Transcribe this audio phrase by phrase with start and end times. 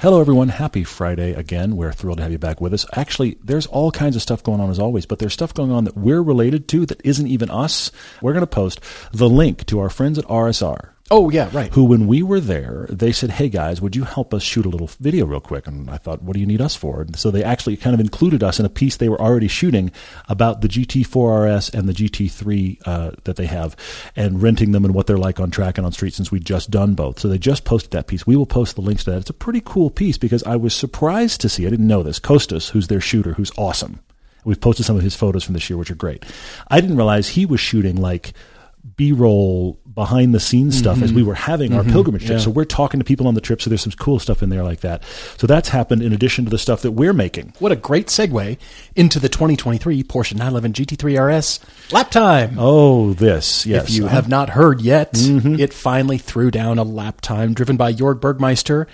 [0.00, 0.50] Hello, everyone.
[0.50, 1.74] Happy Friday again.
[1.74, 2.84] We're thrilled to have you back with us.
[2.92, 5.84] Actually, there's all kinds of stuff going on as always, but there's stuff going on
[5.84, 7.90] that we're related to that isn't even us.
[8.20, 8.78] We're going to post
[9.12, 11.72] the link to our friends at RSR Oh, yeah, right.
[11.72, 14.68] who, when we were there, they said, Hey guys, would you help us shoot a
[14.68, 15.68] little video real quick?
[15.68, 17.02] And I thought, What do you need us for?
[17.02, 19.92] And so they actually kind of included us in a piece they were already shooting
[20.28, 23.76] about the GT4 RS and the GT3 uh, that they have
[24.16, 26.72] and renting them and what they're like on track and on street since we'd just
[26.72, 27.20] done both.
[27.20, 28.26] So they just posted that piece.
[28.26, 29.18] We will post the links to that.
[29.18, 32.18] It's a pretty cool piece because I was surprised to see, I didn't know this,
[32.18, 34.00] Kostas, who's their shooter, who's awesome.
[34.44, 36.24] We've posted some of his photos from this year, which are great.
[36.68, 38.32] I didn't realize he was shooting like
[38.96, 42.32] B-roll behind the scenes stuff as we were having our pilgrimage trip.
[42.32, 42.38] Mm-hmm.
[42.38, 42.44] yeah.
[42.44, 43.60] So we're talking to people on the trip.
[43.62, 45.02] So there's some cool stuff in there like that.
[45.38, 47.54] So that's happened in addition to the stuff that we're making.
[47.58, 48.58] What a great segue
[48.94, 51.60] into the 2023 Porsche 911 GT3 RS
[51.92, 52.56] lap time.
[52.58, 53.84] Oh, this yes.
[53.88, 55.58] if you have not heard yet, Mm-hmm.
[55.58, 58.86] it finally threw down a lap time driven by Jorg Bergmeister.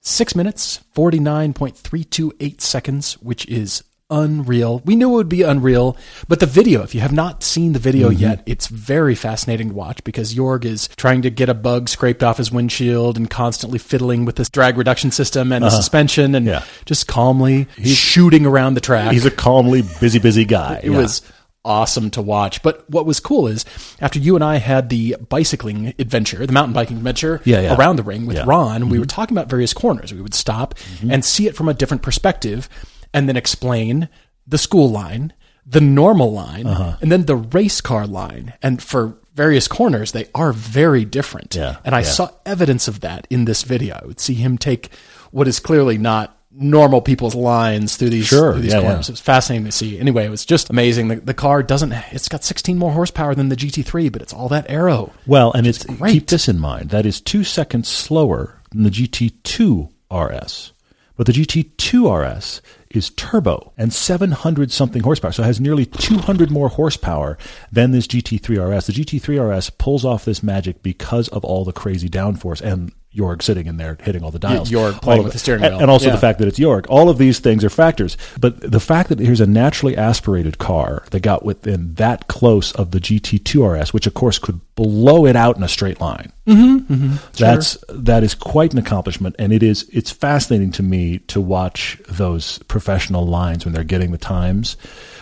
[0.00, 4.82] Six minutes, 49.328 seconds, which is unreal.
[4.84, 5.96] We knew it would be unreal,
[6.28, 8.20] but the video, if you have not seen the video Mm-hmm.
[8.20, 12.22] yet, it's very fascinating to watch because Jorg is trying to get a bug scraped
[12.22, 16.46] off his windshield and constantly fiddling with this drag reduction system and the suspension and.
[16.46, 16.62] Yeah.
[16.84, 19.12] just calmly he's, shooting around the track.
[19.12, 20.80] he's a calmly busy, busy guy.
[20.84, 20.98] It Yeah.
[20.98, 21.22] was
[21.64, 22.62] awesome to watch.
[22.62, 23.64] But what was cool is
[24.00, 27.76] after you and I had the bicycling adventure, the mountain biking adventure Yeah, yeah.
[27.76, 28.42] around the ring with Yeah.
[28.42, 28.50] Mm-hmm.
[28.50, 30.14] Ron, we were talking about various corners.
[30.14, 30.76] We would stop
[31.10, 32.68] and see it from a different perspective
[33.16, 34.08] and then explain
[34.46, 35.32] the school line,
[35.66, 36.96] the normal line, Uh-huh.
[37.00, 38.52] and then the race car line.
[38.62, 41.54] And for various corners, they are very different.
[41.56, 42.04] Yeah, And I yeah.
[42.16, 43.98] saw evidence of that in this video.
[44.00, 44.90] I would see him take
[45.32, 48.86] what is clearly not normal people's lines through these, Sure, through these yeah, yeah.
[48.88, 49.08] corners.
[49.10, 49.98] It was fascinating to see.
[49.98, 51.08] Anyway, it was just amazing.
[51.08, 54.48] The, the car doesn't, it's got 16 more horsepower than the GT3, but it's all
[54.48, 55.12] that aero.
[55.26, 56.12] Well, and it's great.
[56.12, 56.88] keep this in mind.
[56.90, 60.72] That is two seconds slower than the GT2 RS.
[61.16, 62.62] But the GT2 RS
[62.96, 65.32] is turbo and 700 something horsepower.
[65.32, 67.38] So it has nearly 200 more horsepower
[67.70, 68.86] than this GT3 RS.
[68.86, 73.42] The GT3 RS pulls off this magic because of all the crazy downforce and Jorg
[73.42, 74.70] sitting in there hitting all the dials.
[74.70, 75.78] Jorg playing with the steering wheel.
[75.80, 76.12] And also Yeah.
[76.12, 76.86] the fact that it's Jorg.
[76.88, 78.16] All of these things are factors.
[78.40, 82.90] But the fact that here's a naturally aspirated car that got within that close of
[82.90, 86.32] the GT2 RS, which of course could blow it out in a straight line.
[86.46, 91.40] Mm-hmm, That's that is quite an accomplishment, and it is it's fascinating to me to
[91.40, 94.76] watch those professional lines when they're getting the times,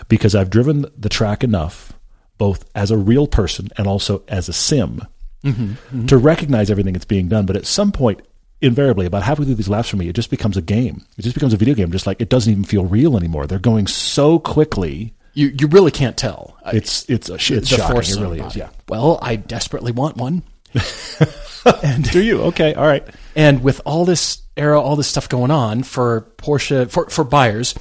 [0.09, 1.93] because I've driven the track enough,
[2.37, 5.01] both as a real person and also as a sim,
[5.45, 5.63] Mm-hmm.
[5.63, 6.05] Mm-hmm.
[6.07, 7.45] to recognize everything that's being done.
[7.45, 8.21] But at some point,
[8.61, 11.05] invariably, about halfway through these laps for me, it just becomes a game.
[11.17, 11.91] It just becomes a video game.
[11.91, 13.47] Just like it doesn't even feel real anymore.
[13.47, 15.13] They're going so quickly.
[15.33, 16.57] You, you really can't tell.
[16.67, 17.97] It's it's a, sh- it's shocking.
[17.97, 18.55] It really is.
[18.55, 18.69] Yeah.
[18.87, 20.43] Well, I desperately want one.
[22.11, 22.41] Do you?
[22.43, 22.73] Okay.
[22.73, 23.05] All right.
[23.35, 27.73] And with all this era, all this stuff going on for Porsche, for, for buyers,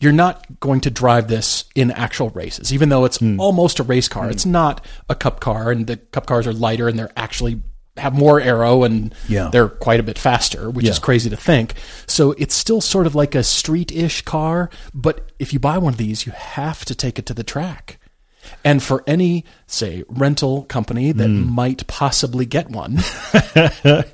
[0.00, 3.38] you're not going to drive this in actual races, even though it's Hmm.
[3.38, 4.30] almost a race car.
[4.30, 7.60] It's not a cup car, and the cup cars are lighter and they're actually
[7.96, 9.50] have more aero and Yeah.
[9.52, 11.74] they're quite a bit faster, which is crazy to think.
[12.06, 15.98] So it's still sort of like a street-ish car, but if you buy one of
[15.98, 17.98] these, you have to take it to the track.
[18.64, 21.50] And for any, say, rental company that Hmm.
[21.52, 22.96] might possibly get one,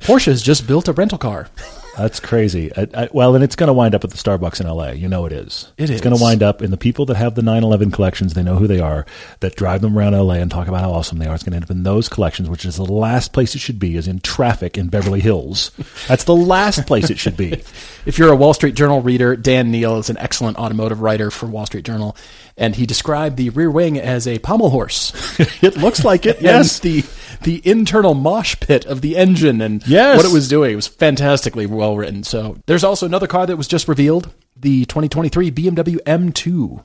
[0.03, 1.49] Porsche has just built a rental car.
[1.97, 2.71] That's crazy.
[2.77, 4.91] I, I, well, and it's going to wind up at the Starbucks in LA.
[4.91, 5.73] You know it is.
[5.79, 8.35] It It's going to wind up in the people that have the 911 collections.
[8.35, 9.07] They know who they are.
[9.41, 11.35] That drive them around LA and talk about how awesome they are.
[11.35, 13.79] It's going to end up in those collections, which is the last place it should
[13.79, 13.97] be.
[13.97, 15.71] Is in traffic in Beverly Hills.
[16.09, 17.63] That's the last place it should be.
[18.07, 21.47] If you're a Wall Street Journal reader, Dan Neil is an excellent automotive writer for
[21.47, 22.17] Wall Street Journal,
[22.57, 25.13] and he described the rear wing as a pommel horse.
[25.61, 26.41] it looks like it.
[26.41, 26.79] Yes.
[26.79, 27.05] the
[27.43, 30.17] the internal mosh pit of the engine and Yes.
[30.17, 30.73] what it was doing.
[30.73, 32.23] It was fantastically well written.
[32.23, 36.83] So there's also another car that was just revealed, the 2023 BMW M2.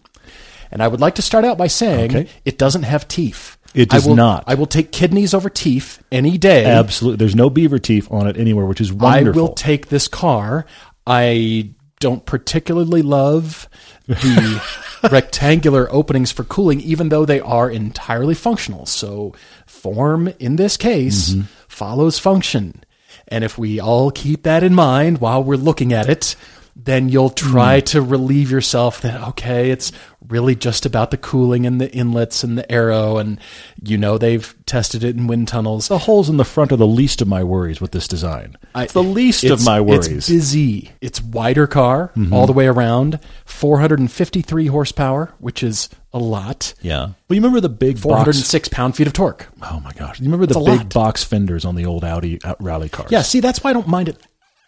[0.71, 2.30] And I would like to start out by saying Okay.
[2.45, 3.57] it doesn't have teeth.
[3.74, 4.44] It does I will, not.
[4.48, 6.65] I will take kidneys over teeth any day.
[6.65, 7.18] Absolutely.
[7.18, 9.42] There's no beaver teeth on it anywhere, which is wonderful.
[9.42, 10.65] I will take this car.
[11.07, 13.69] I don't particularly love
[14.07, 14.62] the
[15.12, 18.86] rectangular openings for cooling, even though they are entirely functional.
[18.86, 19.33] So,
[19.65, 21.42] form in this case mm-hmm.
[21.68, 22.83] follows function.
[23.31, 26.36] And if we all keep that in mind while we're looking at it,
[26.76, 29.92] then you'll try to relieve yourself that okay, it's
[30.30, 33.40] really just about the cooling and the inlets and the aero, and
[33.84, 35.88] you know they've tested it in wind tunnels.
[35.90, 38.56] The holes in the front are the least of my worries with this design.
[38.74, 40.08] I- it's the least of my worries.
[40.08, 40.92] It's busy.
[41.02, 43.20] It's wider car all the way around.
[43.46, 46.74] 453 horsepower, which is a lot.
[46.82, 47.00] yeah.
[47.06, 48.04] Well, you remember the big box?
[48.06, 49.48] 406 pound feet of torque.
[49.62, 50.20] Oh my gosh!
[50.20, 50.94] You remember the It's big lot.
[50.94, 53.12] box fenders on the old Audi uh, rally cars?
[53.12, 54.18] Yeah, see, that's why I don't mind it.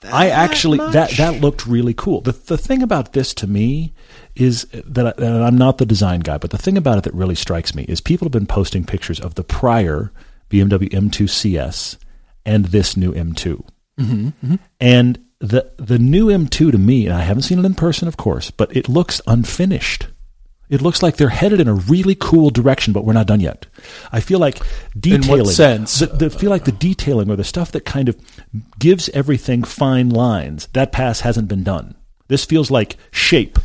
[0.06, 0.94] I actually much.
[0.94, 2.22] that that looked really cool.
[2.22, 3.94] The the thing about this to me
[4.36, 7.14] is that I, and I'm not the design guy, but the thing about it that
[7.14, 10.12] really strikes me is people have been posting pictures of the prior
[10.50, 11.98] BMW M2 CS
[12.46, 13.66] and this new M2,
[14.00, 18.08] mm-hmm, and the the new M2 to me, and I haven't seen it in person,
[18.08, 20.08] of course, but it looks unfinished.
[20.74, 23.68] It looks like they're headed in a really cool direction, but we're not done yet.
[24.12, 24.60] I feel like
[25.00, 25.46] detailing.
[25.46, 26.00] sense?
[26.00, 28.20] The, the, feel like the detailing or the stuff that kind of
[28.80, 30.68] gives everything fine lines.
[30.74, 31.94] That pass hasn't been done.
[32.28, 33.60] This feels like shape.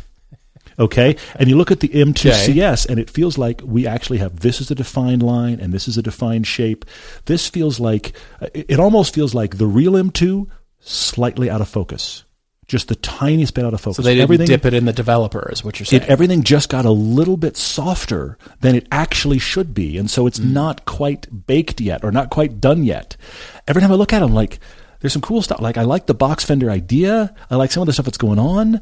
[0.77, 2.53] Okay, and you look at the M2 Okay.
[2.53, 5.87] CS, and it feels like we actually have this is a defined line, and this
[5.87, 6.85] is a defined shape.
[7.25, 8.13] This feels like
[8.53, 10.45] it almost feels like the real M2
[10.79, 12.23] slightly out of focus,
[12.69, 13.97] just the tiniest bit out of focus.
[13.97, 16.03] So they didn't Everything- dip it in the developer, is what you're saying.
[16.03, 20.27] it, everything just got a little bit softer than it actually should be, and so
[20.27, 20.53] it's mm.
[20.53, 23.17] not quite baked yet or not quite done yet.
[23.67, 24.59] Every time I look at them, like
[25.01, 25.59] there's some cool stuff.
[25.59, 27.35] Like I like the box fender idea.
[27.49, 28.81] I like some of the stuff that's going on.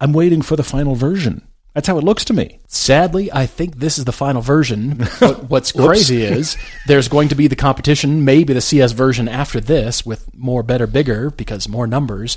[0.00, 1.42] I'm waiting for the final version.
[1.74, 2.58] That's how it looks to me.
[2.66, 5.06] Sadly, I think this is the final version.
[5.20, 9.60] But what's crazy is there's going to be the competition, maybe the CS version after
[9.60, 12.36] this with more, better, bigger because more numbers.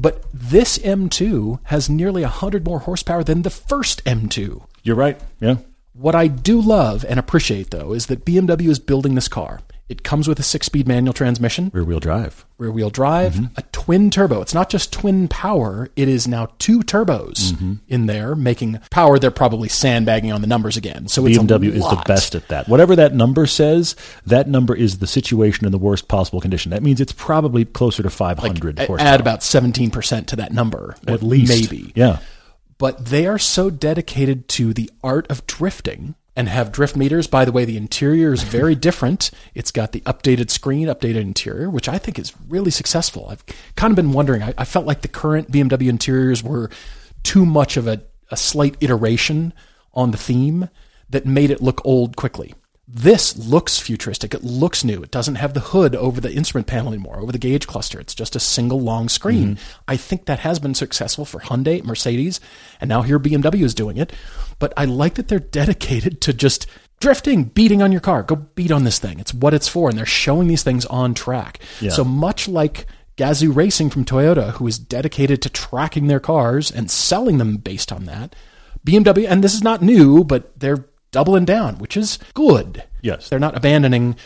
[0.00, 4.62] But this M2 has nearly 100 more horsepower than the first M2.
[4.82, 5.20] You're right.
[5.40, 5.56] Yeah.
[5.92, 9.60] What I do love and appreciate, though, is that BMW is building this car.
[9.90, 12.46] It comes with a six speed manual transmission, Rear wheel drive.
[12.58, 13.54] rear wheel drive, mm-hmm.
[13.56, 14.40] a twin turbo.
[14.40, 17.72] It's not just twin power, it is now two turbos mm-hmm.
[17.88, 19.18] in there, making power.
[19.18, 21.08] They're probably sandbagging on the numbers again.
[21.08, 22.68] So BMW is the best at that.
[22.68, 23.96] Whatever that number says,
[24.26, 26.70] that number is the situation in the worst possible condition.
[26.70, 29.08] That means it's probably closer to 500 A- horsepower.
[29.08, 31.48] Add about 17% to that number, at least.
[31.48, 31.92] Maybe.
[31.96, 32.20] Yeah.
[32.78, 37.26] But they are so dedicated to the art of drifting and have drift meters.
[37.26, 39.30] By the way, the interior is very different.
[39.54, 43.26] It's got the updated screen, updated interior, which I think is really successful.
[43.28, 43.44] I've
[43.76, 44.42] kind of been wondering.
[44.42, 46.70] I, I felt like the current BMW interiors were
[47.22, 49.52] too much of a, a slight iteration
[49.92, 50.68] on the theme
[51.10, 52.54] that made it look old quickly.
[52.92, 54.34] This looks futuristic.
[54.34, 55.00] It looks new.
[55.00, 58.00] It doesn't have the hood over the instrument panel anymore, over the gauge cluster.
[58.00, 59.54] It's just a single long screen.
[59.54, 59.82] Mm-hmm.
[59.86, 62.40] I think that has been successful for Hyundai, Mercedes,
[62.80, 64.12] and now here BMW is doing it.
[64.58, 66.66] But I like that they're dedicated to just
[66.98, 68.24] drifting, beating on your car.
[68.24, 69.20] Go beat on this thing.
[69.20, 69.88] It's what it's for.
[69.88, 71.60] And they're showing these things on track.
[71.80, 71.90] Yeah.
[71.90, 76.90] So much like Gazoo Racing from Toyota, who is dedicated to tracking their cars and
[76.90, 78.34] selling them based on that,
[78.84, 82.84] BMW, and this is not new, but they're doubling down, which is good.
[83.02, 83.28] Yes.
[83.28, 84.16] They're not abandoning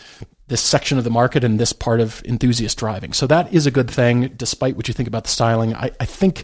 [0.47, 3.13] this section of the market and this part of enthusiast driving.
[3.13, 5.73] So that is a good thing, despite what you think about the styling.
[5.73, 6.43] I, I think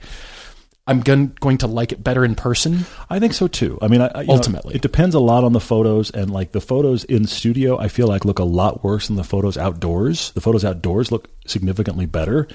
[0.88, 2.86] I'm gon- going to like it better in person.
[3.10, 3.78] I think so too.
[3.82, 4.74] I mean, I, you know, Ultimately.
[4.74, 8.08] it depends a lot on the photos, and like the photos in studio, I feel
[8.08, 10.32] like look a lot worse than the photos outdoors.
[10.32, 12.48] The photos outdoors look significantly better.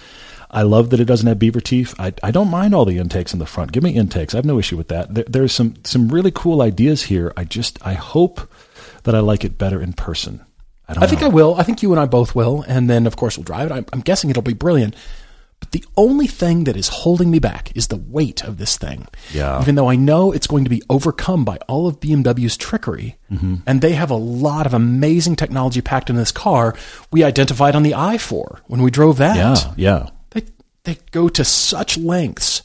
[0.50, 1.94] I love that it doesn't have beaver teeth.
[1.98, 3.72] I, I don't mind all the intakes in the front.
[3.72, 4.34] Give me intakes.
[4.34, 5.12] I have no issue with that.
[5.14, 7.32] There, there's some some really cool ideas here.
[7.36, 8.48] I just I hope
[9.04, 10.44] that I like it better in person.
[10.88, 11.26] I I think know.
[11.28, 11.54] I will.
[11.56, 12.64] I think you and I both will.
[12.68, 13.74] And then, of course, we'll drive it.
[13.74, 14.94] I'm, I'm guessing it'll be brilliant.
[15.58, 19.08] But the only thing that is holding me back is the weight of this thing.
[19.32, 19.58] Yeah.
[19.62, 23.56] Even though I know it's going to be overcome by all of BMW's trickery, Mm-hmm.
[23.66, 26.76] and they have a lot of amazing technology packed in this car,
[27.10, 29.36] we identified on the i4 when we drove that.
[29.36, 30.10] yeah, yeah.
[30.86, 32.62] They, go to such lengths,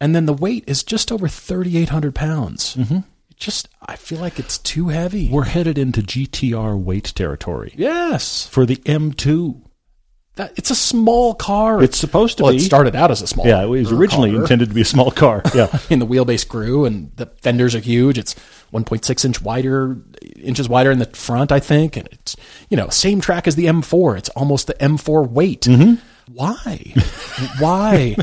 [0.00, 2.76] and then the weight is just over 3,800 pounds.
[2.76, 2.98] Mm-hmm.
[3.30, 5.28] It just, I feel like it's too heavy.
[5.28, 8.46] We're headed into GTR weight territory yes.
[8.46, 9.60] for the M2.
[10.36, 11.82] That, it's a small car.
[11.82, 12.58] It's supposed to well, be.
[12.58, 13.44] It started out as a small.
[13.44, 14.42] Yeah, it was originally car.
[14.42, 15.42] intended to be a small car.
[15.52, 15.76] Yeah.
[15.90, 18.18] And the wheelbase grew, and the fenders are huge.
[18.18, 18.36] It's
[18.72, 19.96] 1.6 inch wider,
[20.36, 22.36] inches wider in the front, I think, and it's
[22.68, 24.18] you know same track as the M4.
[24.18, 25.62] It's almost the M4 weight.
[25.62, 25.94] Mm-hmm.
[26.32, 26.92] Why?
[27.58, 28.16] Why?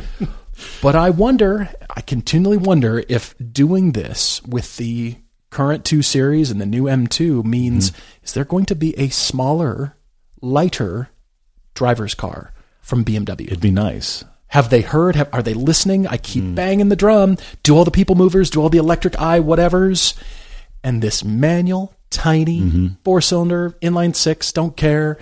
[0.82, 1.70] But I wonder.
[1.90, 5.16] I continually wonder if doing this with the
[5.50, 8.24] current two series and the new M2 means Mm-hmm.
[8.26, 9.96] is there going to be a smaller,
[10.42, 11.10] lighter
[11.74, 13.48] driver's car from BMW?
[13.48, 14.24] It'd be nice.
[14.48, 15.16] Have they heard?
[15.16, 16.08] Have, are they listening?
[16.08, 17.38] I keep banging the drum.
[17.64, 20.16] Do all the people movers, do all the electric eye whatevers.
[20.84, 25.18] And this manual, tiny, four cylinder, inline six, don't care.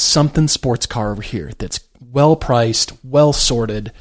[0.00, 3.92] Something sports car over here that's well priced, well sorted.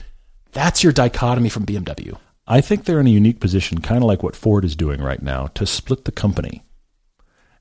[0.53, 2.18] That's your dichotomy from BMW.
[2.48, 5.22] I think they're in a unique position, kind of like what Ford is doing right
[5.22, 6.63] now, to split the company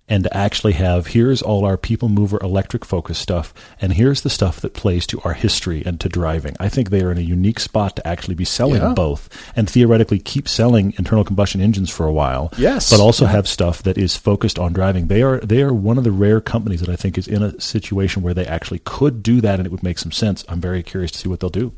[0.09, 4.31] and to actually have here's all our people mover electric focus stuff, and here's the
[4.31, 6.57] stuff that plays to our history and to driving.
[6.59, 8.95] I think they are in a unique spot to actually be selling Yeah.
[8.95, 12.53] both and theoretically keep selling internal combustion engines for a while.
[12.57, 12.91] Yes.
[12.91, 13.33] But also Yeah.
[13.33, 15.09] have stuff that is focused on driving.
[15.09, 17.61] They are they are one of the rare companies that I think is in a
[17.61, 20.45] situation where they actually could do that and it would make some sense.
[20.49, 21.73] I'm very curious to see what they'll do.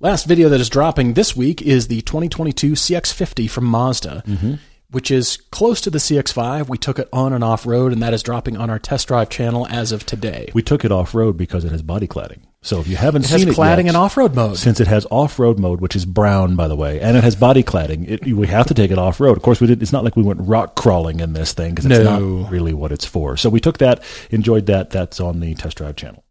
[0.00, 4.54] Last video that is dropping this week is the 2022 CX50 from Mazda, mm-hmm.
[4.94, 6.68] Which is close to the CX5.
[6.68, 9.28] We took it on and off road, and that is dropping on our test drive
[9.28, 10.50] channel as of today.
[10.54, 12.40] We took it off road because it has body cladding.
[12.62, 14.56] So if you haven't seen It has it cladding yet, and off road mode.
[14.56, 17.62] since it has off-road mode, which is brown, by the way, and it has body
[17.62, 19.36] cladding, it, we have to take it off-road.
[19.36, 19.82] Of course, we did.
[19.82, 22.18] It's not like we went rock crawling in this thing because it's No.
[22.40, 23.36] not really what it's for.
[23.36, 24.88] So we took that, enjoyed that.
[24.88, 26.24] That's on the test drive channel.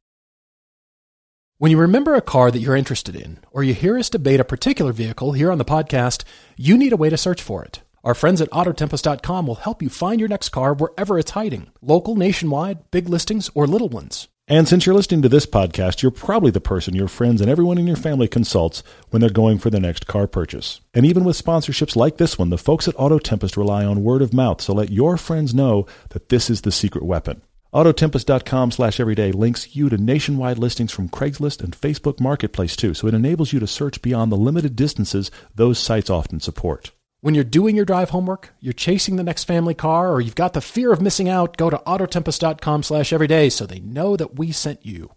[1.59, 4.43] When you remember a car that you're interested in, or you hear us debate a
[4.43, 6.23] particular vehicle here on the podcast,
[6.57, 7.82] you need a way to search for it.
[8.03, 12.15] Our friends at Autotempest.com will help you find your next car wherever it's hiding local,
[12.15, 14.27] nationwide, big listings, or little ones.
[14.45, 17.77] And since you're listening to this podcast, you're probably the person your friends and everyone
[17.77, 20.81] in your family consults when they're going for their next car purchase.
[20.93, 24.21] And even with sponsorships like this one, the folks at Auto Tempest rely on word
[24.21, 27.41] of mouth, so let your friends know that this is the secret weapon.
[27.73, 33.07] Autotempest.com slash everyday links you to nationwide listings from Craigslist and Facebook Marketplace too, so
[33.07, 36.91] it enables you to search beyond the limited distances those sites often support.
[37.23, 40.51] When you're doing your drive homework, you're chasing the next family car, or you've got
[40.51, 44.51] the fear of missing out, go to autotempest.com slash everyday so they know that we
[44.51, 45.09] sent you.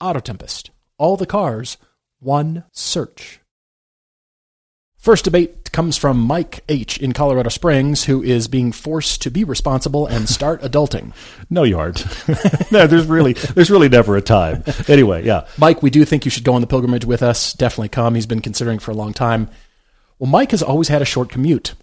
[0.00, 0.70] Autotempest.
[0.98, 1.76] All the cars,
[2.20, 3.40] one search.
[4.98, 6.98] First debate comes from Mike H.
[6.98, 11.12] in Colorado Springs, who is being forced to be responsible and start adulting.
[11.50, 12.04] No, you aren't.
[12.70, 14.62] no, there's really there's really never a time.
[14.86, 15.48] Anyway, yeah.
[15.58, 17.52] Mike, we do think you should go on the pilgrimage with us.
[17.52, 18.14] Definitely come.
[18.14, 19.50] He's been considering for a long time.
[20.18, 21.74] Well, Mike has always had a short commute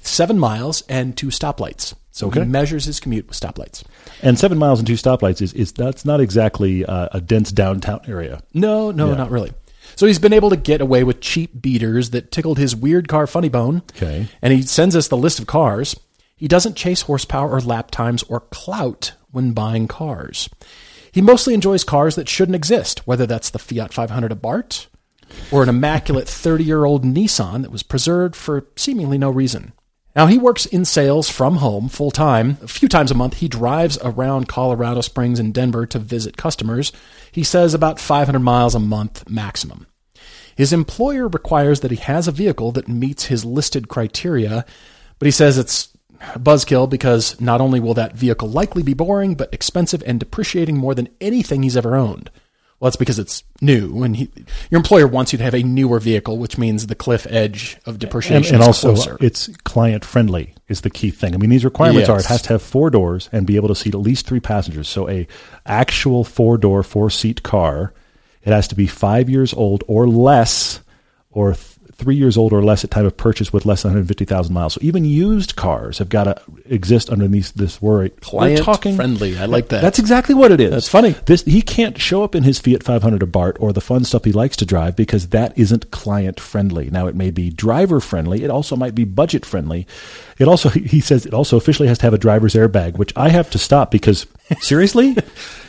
[0.00, 1.94] seven miles and two stoplights.
[2.10, 2.40] So Okay.
[2.40, 3.82] he measures his commute with stoplights.
[4.22, 8.00] And seven miles and two stoplights is, is that's not exactly uh, a dense downtown
[8.06, 8.40] area.
[8.52, 9.16] No, no, Yeah.
[9.16, 9.52] not really.
[9.96, 13.26] So he's been able to get away with cheap beaters that tickled his weird car
[13.26, 13.82] funny bone.
[13.96, 14.28] Okay.
[14.42, 15.96] And he sends us the list of cars.
[16.36, 20.48] He doesn't chase horsepower or lap times or clout when buying cars.
[21.12, 24.86] He mostly enjoys cars that shouldn't exist, whether that's the Fiat 500 Abarth
[25.50, 29.72] or an immaculate 30 year old Nissan that was preserved for seemingly no reason.
[30.16, 32.58] Now, he works in sales from home full time.
[32.62, 36.92] A few times a month, he drives around Colorado Springs and Denver to visit customers.
[37.32, 39.88] He says about 500 miles a month maximum.
[40.56, 44.64] His employer requires that he has a vehicle that meets his listed criteria,
[45.18, 45.88] but he says it's
[46.32, 50.76] a buzzkill because not only will that vehicle likely be boring, but expensive and depreciating
[50.76, 52.30] more than anything he's ever owned.
[52.80, 54.30] Well, that's because it's new, and he,
[54.70, 57.98] your employer wants you to have a newer vehicle, which means the cliff edge of
[57.98, 59.16] depreciation and is also, closer.
[59.20, 61.34] it's client friendly is the key thing.
[61.34, 63.74] I mean, these requirements are it has to have four doors and be able to
[63.74, 64.88] seat at least three passengers.
[64.88, 65.26] So, a
[65.64, 67.94] actual four door, four seat car,
[68.42, 70.80] it has to be five years old or less,
[71.30, 71.54] or
[71.96, 74.74] three years old or less at time of purchase with less than 150,000 miles.
[74.74, 78.10] So, even used cars have got to exist underneath this worry.
[78.10, 79.38] Client We're talking friendly.
[79.38, 79.82] I like that.
[79.82, 80.70] That's exactly what it is.
[80.70, 81.12] That's funny.
[81.26, 84.32] This he can't show up in his Fiat 500 Abarth or the fun stuff he
[84.32, 86.90] likes to drive because that isn't client friendly.
[86.90, 88.44] Now it may be driver friendly.
[88.44, 89.86] It also might be budget friendly.
[90.38, 93.28] It also he says it also officially has to have a driver's airbag, which I
[93.28, 94.26] have to stop because
[94.60, 95.16] seriously,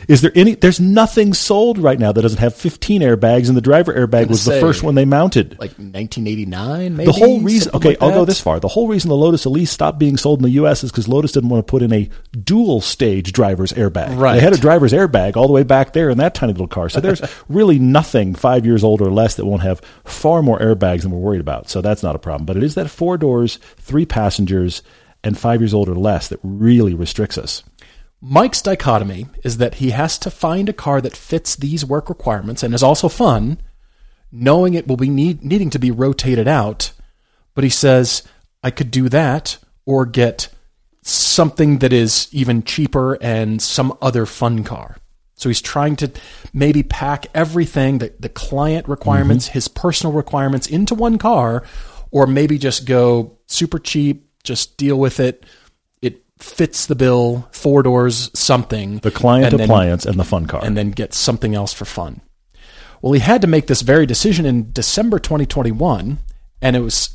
[0.06, 0.54] is there any?
[0.54, 4.44] There's nothing sold right now that doesn't have 15 airbags, and the driver airbag was
[4.44, 5.52] the first one they mounted.
[5.58, 7.06] like 1989, maybe.
[7.06, 8.60] The whole reason, okay, like I'll go this far.
[8.60, 10.84] The whole reason the Lotus Elise stopped being sold in the U.S.
[10.84, 14.18] is because Lotus didn't want to put in a dual stage driver's airbag.
[14.18, 14.34] Right.
[14.34, 16.88] They had a driver's airbag all the way back there in that tiny little car.
[16.88, 21.02] So there's really nothing five years old or less that won't have far more airbags
[21.02, 21.70] than we're worried about.
[21.70, 22.44] So that's not a problem.
[22.44, 24.04] But it is that four doors, three
[24.56, 24.82] passengers,
[25.22, 27.62] and five years old or less that really restricts us.
[28.20, 32.62] Mike's dichotomy is that he has to find a car that fits these work requirements
[32.62, 33.58] and is also fun,
[34.32, 36.92] knowing it will be need, needing to be rotated out.
[37.54, 38.22] But he says,
[38.62, 40.48] I could do that or get
[41.02, 44.96] something that is even cheaper and some other fun car.
[45.34, 46.10] So he's trying to
[46.52, 49.54] maybe pack everything the, the client requirements, mm-hmm.
[49.54, 51.62] his personal requirements into one car,
[52.10, 55.44] or maybe just go super cheap, just deal with it.
[56.00, 58.98] It fits the bill, four doors, something.
[58.98, 60.64] The client and then- appliance and the fun car.
[60.64, 62.22] and then get something else for fun.
[63.02, 66.18] Well, he had to make this very decision in December 2021,
[66.62, 67.10] and it was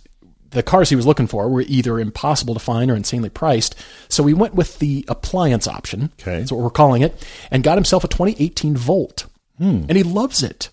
[0.51, 3.73] the cars he was looking for were either impossible to find or insanely priced.
[4.09, 6.11] So he went with the appliance option.
[6.19, 6.39] Okay.
[6.39, 9.25] That's what we're calling it, and got himself a 2018 Volt.
[9.57, 9.85] Hmm.
[9.88, 10.69] And he loves it.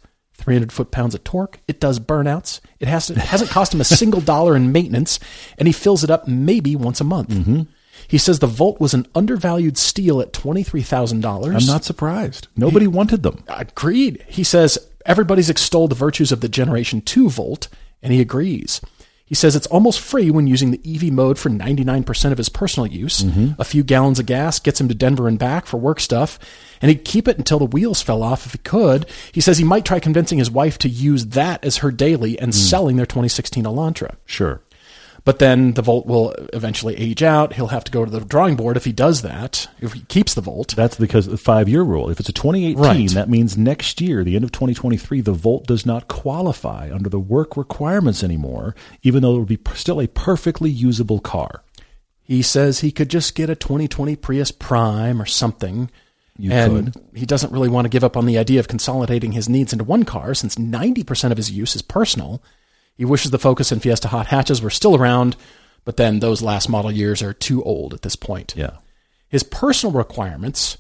[0.49, 1.61] 300 foot pounds of torque.
[1.69, 2.61] It does burnouts.
[2.81, 5.21] It has to, it hasn't cost him a single dollar in maintenance,
[5.59, 7.29] and he fills it up maybe once a month.
[7.29, 7.63] Mm-hmm.
[8.07, 11.69] He says the Volt was an undervalued steal at twenty three thousand dollars.
[11.69, 12.49] I'm not surprised.
[12.57, 13.45] Nobody wanted them.
[13.49, 14.25] Agreed.
[14.27, 17.69] He says everybody's extolled the virtues of the Generation 2 Volt,
[18.03, 18.81] and he agrees.
[19.29, 22.87] He says it's almost free when using the EV mode for 99% of his personal
[22.87, 23.23] use.
[23.23, 23.61] Mm-hmm.
[23.61, 26.39] A few gallons of gas gets him to Denver and back for work stuff,
[26.81, 29.07] and he'd keep it until the wheels fell off if he could.
[29.33, 32.53] He says he might try convincing his wife to use that as her daily and
[32.53, 32.55] mm.
[32.55, 34.17] selling their 2016 Elantra.
[34.25, 34.63] Sure.
[35.25, 37.53] But then the Volt will eventually age out.
[37.55, 40.33] He'll have to go to the drawing board if he does that, if he keeps
[40.35, 40.75] the Volt.
[40.77, 42.09] That's because of the five year rule.
[42.09, 43.11] If it's a 2018, Right.
[43.11, 47.19] that means next year, the end of 2023, the Volt does not qualify under the
[47.19, 51.63] work requirements anymore, even though it would be still a perfectly usable car.
[52.23, 55.91] He says he could just get a 2020 Prius Prime or something.
[56.39, 59.49] You and he doesn't really want to give up on the idea of consolidating his
[59.49, 62.41] needs into one car since 90% of his use is personal.
[62.99, 65.37] He wishes the Focus and Fiesta hot hatches were still around,
[65.85, 68.55] but then those last model years are too old at this point.
[68.57, 68.79] Yeah.
[69.29, 70.77] His personal requirements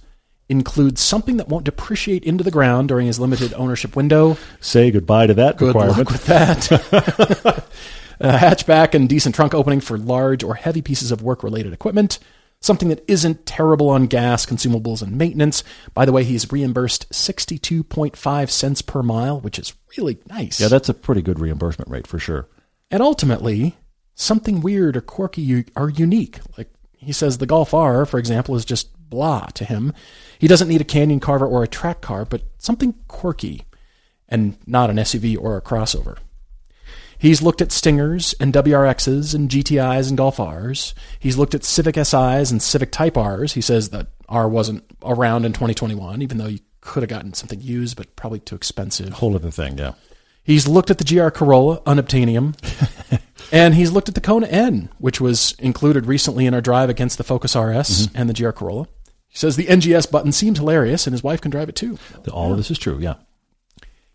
[0.48, 4.37] include something that won't depreciate into the ground during his limited ownership window.
[4.60, 5.98] Say goodbye to that Good requirement.
[5.98, 6.72] luck with that.
[8.20, 12.18] a hatchback and decent trunk opening for large or heavy pieces of work related equipment.
[12.60, 15.62] Something that isn't terrible on gas, consumables, and maintenance.
[15.94, 20.60] By the way, he's reimbursed 62.5 cents per mile, which is really nice.
[20.60, 22.48] Yeah, that's a pretty good reimbursement rate for sure.
[22.90, 23.76] and ultimately,
[24.14, 26.40] something weird or quirky or unique.
[26.56, 29.92] Like he says, the Golf R, for example, is just blah to him.
[30.38, 33.62] He doesn't need a Canyon Carver or a track car, but something quirky
[34.28, 36.18] and not an SUV or a crossover.
[37.18, 40.94] He's looked at Stingers and WRXs and GTIs and Golf Rs.
[41.18, 43.54] He's looked at Civic SIs and Civic Type Rs.
[43.54, 47.60] He says that R wasn't around in 2021, even though you could have gotten something
[47.60, 49.14] used, but probably too expensive.
[49.14, 49.92] Whole other thing, yeah.
[50.44, 52.54] He's looked at the GR Corolla, unobtainium,
[53.52, 57.18] and he's looked at the Kona N, which was included recently in our drive against
[57.18, 58.16] the Focus RS mm-hmm.
[58.16, 58.88] and the GR Corolla.
[59.26, 61.99] He says the NGS button seems hilarious, and his wife can drive it too.
[62.32, 63.14] All of this is true, yeah.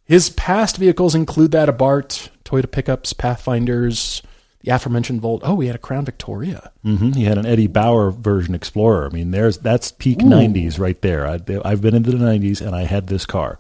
[0.06, 4.22] His past vehicles include that Abarth, Toyota pickups, Pathfinders,
[4.62, 5.42] the aforementioned Volt.
[5.44, 6.72] Oh, he had a Crown Victoria.
[6.84, 9.08] hmm He had an Eddie Bauer version Explorer.
[9.08, 11.28] I mean, there's that's peak '90s right there.
[11.28, 13.58] I, I've been into the '90s, and I had this car.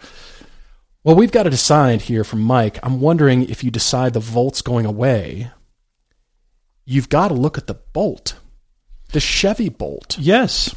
[1.03, 2.79] Well, we've got to decide here from Mike.
[2.81, 5.51] I'm wondering if you decide the Volt's going away,
[6.85, 8.35] you've got to look at the Bolt,
[9.11, 10.17] the Chevy Bolt.
[10.17, 10.73] Yes,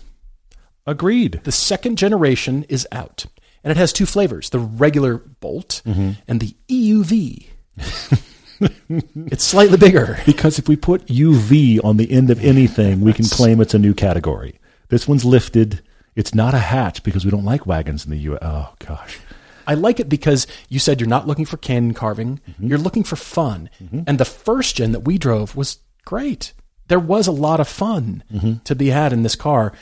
[0.86, 1.40] agreed.
[1.44, 3.26] The second generation is out,
[3.62, 7.46] and it has two flavors: the regular Bolt and the EUV.
[8.88, 10.18] it's slightly bigger.
[10.26, 13.78] Because if we put UV on the end of anything, we can claim it's a
[13.78, 14.58] new category.
[14.88, 15.82] This one's lifted.
[16.14, 18.38] It's not a hatch because we don't like wagons in the U.S.
[18.42, 19.18] Oh gosh.
[19.66, 22.66] I like it because you said you're not looking for canyon carving, mm-hmm.
[22.68, 23.68] you're looking for fun.
[23.82, 24.02] Mm-hmm.
[24.06, 26.52] And the first gen that we drove was great.
[26.88, 28.54] There was a lot of fun mm-hmm.
[28.64, 29.72] to be had in this car.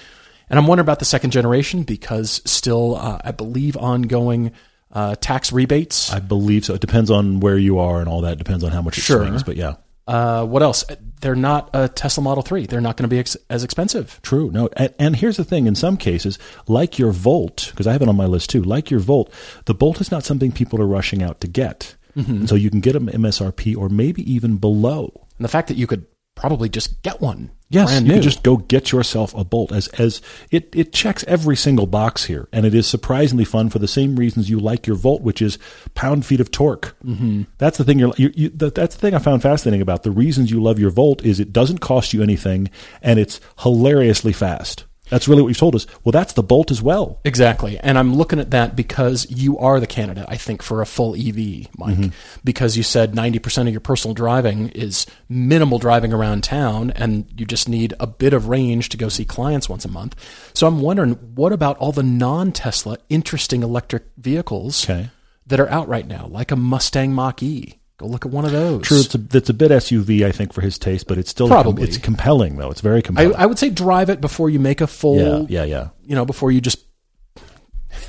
[0.48, 4.52] And I'm wondering about the second generation because still, uh, I believe, ongoing
[4.94, 6.12] uh, tax rebates.
[6.12, 6.74] I believe so.
[6.74, 8.32] It depends on where you are and all that.
[8.34, 9.26] It depends on how much it Sure.
[9.26, 9.42] swings.
[9.42, 9.74] But yeah,
[10.06, 10.84] Uh, what else?
[11.20, 12.66] They're not a Tesla Model 3.
[12.66, 14.20] They're not going to be ex- as expensive.
[14.22, 14.50] true.
[14.52, 18.02] No, and, and here's the thing: in some cases, like your Volt, because I have
[18.02, 18.62] it on my list too.
[18.62, 19.32] Like your Volt,
[19.64, 22.80] the Bolt is not something people are rushing out to get, and so you can
[22.80, 25.10] get them MSRP or maybe even below.
[25.38, 26.04] And the fact that you could
[26.34, 30.68] probably just get one Yes, you just go get yourself a bolt as as it
[30.76, 34.48] it checks every single box here, and it is surprisingly fun for the same reasons
[34.48, 35.58] you like your Volt, which is
[35.94, 36.94] pound feet of torque.
[37.04, 37.42] Mm-hmm.
[37.58, 37.98] That's the thing.
[37.98, 40.78] You're, you, you, that, that's the thing I found fascinating about the reasons you love
[40.78, 42.70] your Volt is it doesn't cost you anything,
[43.02, 44.84] and it's hilariously fast.
[45.14, 45.86] That's really what you've told us.
[46.02, 47.20] Well, that's the Bolt as well.
[47.24, 47.78] Exactly.
[47.78, 51.14] And I'm looking at that because you are the candidate, I think, for a full
[51.14, 51.96] EV, Mike.
[51.96, 52.08] Mm-hmm.
[52.42, 57.46] Because you said 90% of your personal driving is minimal driving around town and you
[57.46, 60.16] just need a bit of range to go see clients once a month.
[60.52, 65.10] So I'm wondering, what about all the non Tesla interesting electric vehicles Okay.
[65.46, 67.78] that are out right now, like a Mustang Mach E?
[67.98, 68.82] Go look at one of those.
[68.82, 71.46] True, it's a, it's a bit SUV, I think, for his taste, but it's still
[71.46, 71.84] Probably.
[71.84, 72.70] it's compelling though.
[72.70, 73.36] It's very compelling.
[73.36, 75.88] I would say drive it before you make a full, yeah, yeah, yeah.
[76.04, 76.84] you know, before you just.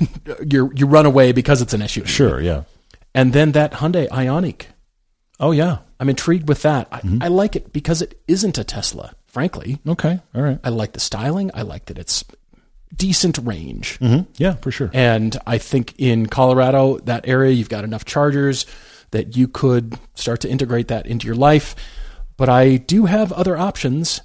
[0.44, 2.08] you you run away because it's an SUV.
[2.08, 2.64] Sure, yeah.
[3.14, 4.66] And then that Hyundai Ioniq.
[5.38, 5.78] Oh yeah.
[5.98, 6.88] I'm intrigued with that.
[6.92, 9.78] I, I like it because it isn't a Tesla, frankly.
[9.86, 10.58] Okay, all right.
[10.62, 11.50] I like the styling.
[11.54, 12.24] I like that it's
[12.94, 13.98] decent range.
[14.00, 14.30] Mm-hmm.
[14.36, 14.90] Yeah, for sure.
[14.92, 18.66] And I think in Colorado, that area, you've got enough chargers
[19.16, 21.74] that you could start to integrate that into your life.
[22.36, 24.20] But I do have other options,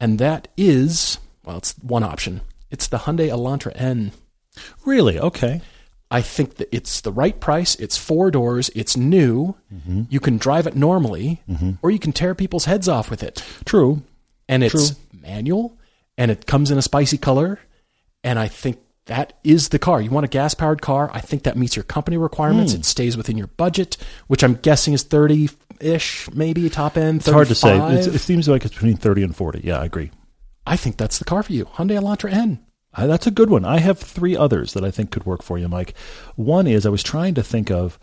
[0.00, 2.40] and that is, well, it's one option.
[2.68, 4.10] It's the Hyundai Elantra N.
[4.84, 5.16] Really?
[5.20, 5.60] Okay.
[6.10, 7.76] I think that it's the right price.
[7.76, 8.68] It's four doors.
[8.74, 9.54] It's new.
[9.72, 10.02] Mm-hmm.
[10.08, 11.40] You can drive it normally,
[11.82, 13.44] or you can tear people's heads off with it.
[13.64, 14.02] True.
[14.48, 15.78] And it's manual,
[16.18, 17.60] and it comes in a spicy color.
[18.24, 20.00] And I think that is the car.
[20.00, 21.10] You want a gas powered car?
[21.12, 22.72] I think that meets your company requirements.
[22.72, 22.80] Hmm.
[22.80, 25.48] It stays within your budget, which I'm guessing is thirty
[25.80, 27.20] ish, maybe top end.
[27.20, 27.78] It's hard to say.
[27.94, 29.60] It's, it seems like it's between 30 and 40.
[29.62, 30.10] Yeah, I agree.
[30.66, 31.66] I think that's the car for you.
[31.66, 32.64] Hyundai Elantra N.
[32.92, 33.64] I, that's a good one.
[33.64, 35.94] I have three others that I think could work for you, Mike.
[36.34, 37.98] One is I was trying to think of,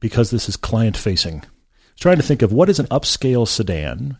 [0.00, 1.46] because this is client facing, I
[1.94, 4.18] was trying to think of what is an upscale sedan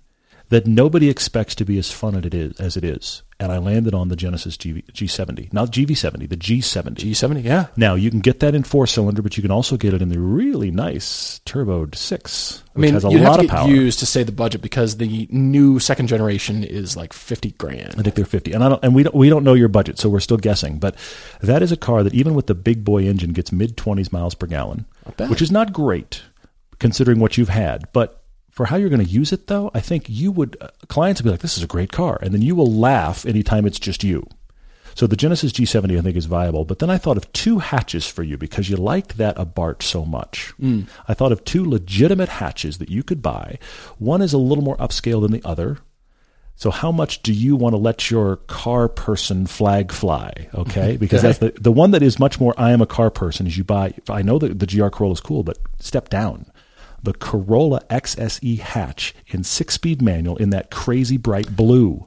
[0.49, 2.61] that nobody expects to be as fun as it is.
[2.61, 3.23] As it is.
[3.41, 5.53] And I landed on the Genesis GV, G70.
[5.53, 6.95] Not GV70, the G70.
[6.95, 7.67] G70, yeah.
[7.77, 10.09] now, you can get that in four cylinder, but you can also get it in
[10.09, 13.69] the really nice turboed six, which I mean, has a lot have to of power.
[13.69, 17.95] used to say the budget because the new second generation is like 50 grand.
[17.99, 18.53] I think they're 50.
[18.53, 20.79] And I don't and we don't we don't know your budget, so we're still guessing,
[20.79, 20.95] but
[21.41, 24.35] that is a car that even with the big boy engine gets mid 20s miles
[24.35, 24.87] per gallon,
[25.29, 26.23] which is not great
[26.79, 28.24] considering what you've had, but
[28.55, 31.25] for how you're going to use it though, I think you would uh, clients would
[31.25, 34.05] be like this is a great car and then you will laugh anytime it's just
[34.05, 34.27] you.
[34.95, 38.07] So the Genesis G70 I think is viable, but then I thought of two hatches
[38.07, 40.55] for you because you liked that Abarth so much.
[41.09, 43.59] I thought of two legitimate hatches that you could buy.
[43.99, 45.79] One is a little more upscale than the other.
[46.55, 50.49] So how much do you want to let your car person flag fly?
[50.55, 52.55] Okay, because that's the the one that is much more.
[52.57, 53.49] I am a car person.
[53.49, 53.95] Is you buy.
[54.09, 56.47] I know that the GR Corolla is cool, but step down.
[57.05, 62.07] The Corolla XSE hatch in six speed manual in that crazy bright blue.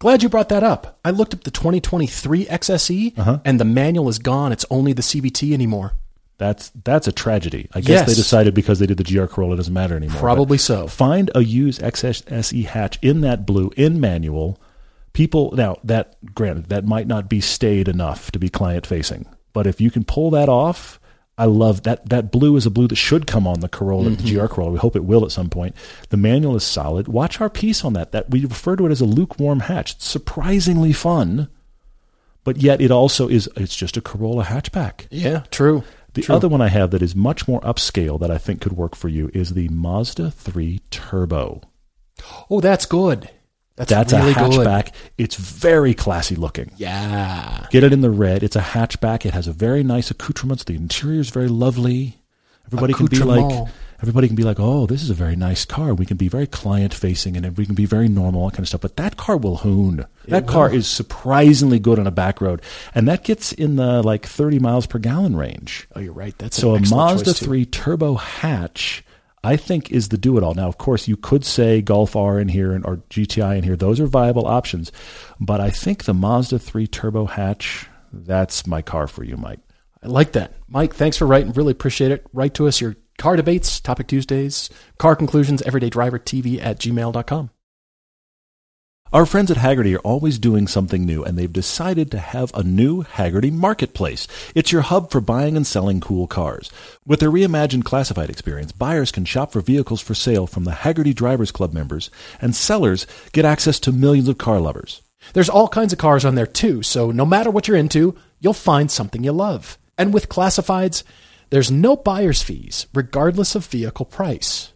[0.00, 0.98] Glad you brought that up.
[1.04, 3.38] I looked up the 2023 XSE Uh-huh.
[3.44, 4.50] and the manual is gone.
[4.52, 5.92] It's only the CVT anymore.
[6.38, 7.68] That's that's a tragedy.
[7.72, 8.08] I guess Yes.
[8.08, 10.18] they decided because they did the GR Corolla doesn't matter anymore.
[10.18, 10.88] Probably so.
[10.88, 14.58] find a used XSE hatch in that blue in manual.
[15.12, 19.68] People now that granted that might not be staid enough to be client facing, but
[19.68, 20.98] if you can pull that off,
[21.38, 22.08] I love that.
[22.08, 24.38] That blue is a blue that should come on the Corolla, the mm-hmm.
[24.38, 24.72] GR Corolla.
[24.72, 25.74] We hope it will at some point.
[26.10, 27.08] The manual is solid.
[27.08, 28.12] Watch our piece on that.
[28.12, 29.92] That we refer to it as a lukewarm hatch.
[29.92, 31.48] It's surprisingly fun,
[32.44, 33.48] but yet it also is.
[33.56, 35.06] It's just a Corolla hatchback.
[35.10, 35.84] Yeah, true.
[36.14, 36.34] The True.
[36.34, 39.08] other one I have that is much more upscale that I think could work for
[39.08, 41.62] you is the Mazda 3 Turbo.
[42.50, 43.30] Oh, that's good.
[43.76, 44.66] That's, That's really a good.
[44.66, 44.92] hatchback.
[45.16, 46.70] It's very classy looking.
[46.76, 47.66] Yeah.
[47.70, 48.42] Get it in the red.
[48.42, 49.24] It's a hatchback.
[49.24, 50.64] It has a very nice accoutrements.
[50.64, 52.18] The interior is very lovely.
[52.66, 53.68] Everybody can be like
[54.00, 56.46] everybody can be like, "Oh, this is a very nice car." We can be very
[56.46, 58.80] client facing and we can be very normal, that kind of stuff.
[58.80, 60.06] But that car will hoon.
[60.28, 62.62] That car is surprisingly good on a back road,
[62.94, 65.86] and that gets in the like 30 miles per gallon range.
[65.94, 66.36] Oh, you're right.
[66.38, 67.44] That's So a Mazda choice, too.
[67.46, 69.04] 3 turbo hatch,
[69.44, 70.54] I think, is the do it all.
[70.54, 73.76] Now, of course, you could say Golf R in here and or GTI in here.
[73.76, 74.92] Those are viable options.
[75.40, 79.60] But I think the Mazda 3 turbo hatch, that's my car for you, Mike.
[80.02, 80.54] I like that.
[80.68, 81.52] Mike, thanks for writing.
[81.52, 82.24] Really appreciate it.
[82.32, 87.50] Write to us your car debates, topic Tuesdays, car conclusions, everyday driver TV at gmail.com.
[89.12, 92.62] Our friends at Hagerty are always doing something new, and they've decided to have a
[92.62, 94.26] new Hagerty Marketplace.
[94.54, 96.70] It's your hub for buying and selling cool cars.
[97.04, 101.12] With their reimagined classified experience, buyers can shop for vehicles for sale from the Haggerty
[101.12, 102.08] Drivers Club members,
[102.40, 105.02] and sellers get access to millions of car lovers.
[105.34, 108.54] There's all kinds of cars on there too, so no matter what you're into, you'll
[108.54, 109.76] find something you love.
[109.98, 111.02] And with classifieds,
[111.50, 114.71] there's no buyer's fees, regardless of vehicle price.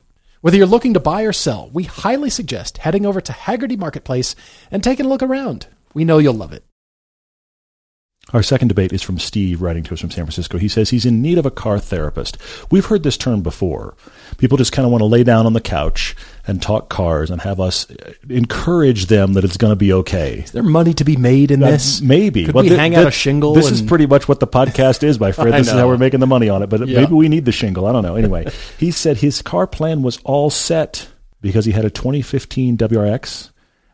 [0.47, 4.37] Whether you're looking to buy or sell, we highly suggest heading over to Hagerty Marketplace
[4.71, 5.67] and taking a look around.
[5.93, 6.63] We know you'll love it.
[8.33, 10.59] Our second debate is from Steve, writing to us from San Francisco.
[10.59, 12.37] He says he's in need of a car therapist.
[12.73, 13.95] We've heard this term before.
[14.39, 17.41] People just kind of want to lay down on the couch and talk cars and
[17.43, 20.41] have us uh, encourage them that it's going to be okay.
[20.41, 22.01] Is there money to be made in Uh, this?
[22.01, 22.47] maybe.
[22.47, 23.55] Could Well, we thi- hang thi- out a shingle?
[23.55, 25.53] This is pretty much what the podcast is, my friend.
[25.55, 26.67] This is how we're making the money on it.
[26.69, 27.03] But Yeah.
[27.03, 27.87] maybe we need the shingle.
[27.87, 28.17] I don't know.
[28.17, 28.47] Anyway,
[28.79, 31.07] he said his car plan was all set
[31.41, 33.51] because he had a 2015 WRX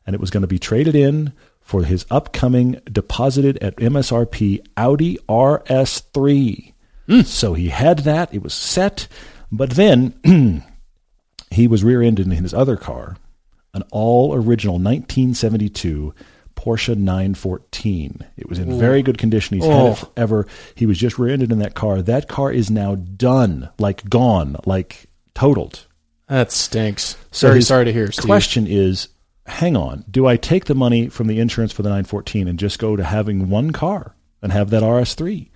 [0.07, 1.35] and it was going to be traded in
[1.73, 6.75] for his upcoming deposited at MSRP Audi RS3.
[7.09, 7.21] Hmm.
[7.23, 8.33] So he had that.
[8.35, 9.09] It was set.
[9.51, 10.63] But then
[11.51, 13.17] he was rear ended in his other car,
[13.73, 16.15] an all original 1972
[16.55, 18.21] Porsche 914.
[18.37, 19.57] It was in very good condition.
[19.57, 19.93] He's had Oh.
[19.93, 20.47] it forever.
[20.75, 22.03] He was just rear ended in that car.
[22.03, 25.87] That car is now done, like gone, like totaled.
[26.29, 27.17] That stinks.
[27.31, 28.27] So Very sorry to hear, Steve.
[28.27, 29.09] Question is,
[29.47, 32.79] hang on, do I take the money from the insurance for the 914 and just
[32.79, 35.49] go to having one car and have that RS3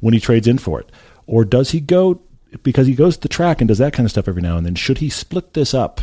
[0.00, 0.90] when he trades in for it?
[1.26, 2.20] Or does he go
[2.62, 4.66] because he goes to the track and does that kind of stuff every now and
[4.66, 4.74] then?
[4.74, 6.00] Should he split this up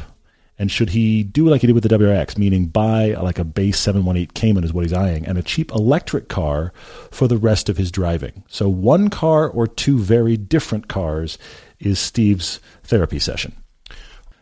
[0.59, 3.45] And should he do like he did with the WRX, meaning buy uh, like a
[3.45, 6.73] base 718 Cayman is what he's eyeing, and a cheap electric car
[7.11, 8.43] for the rest of his driving?
[8.49, 11.37] So one car or two very different cars
[11.79, 13.55] is Steve's therapy session.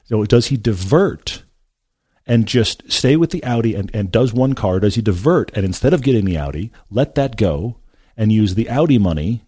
[0.06, 1.44] So does he divert
[2.28, 4.80] and just stay with the Audi and, and does one car?
[4.80, 7.78] Does he divert and instead of getting the Audi, let that go
[8.16, 9.46] and use the Audi money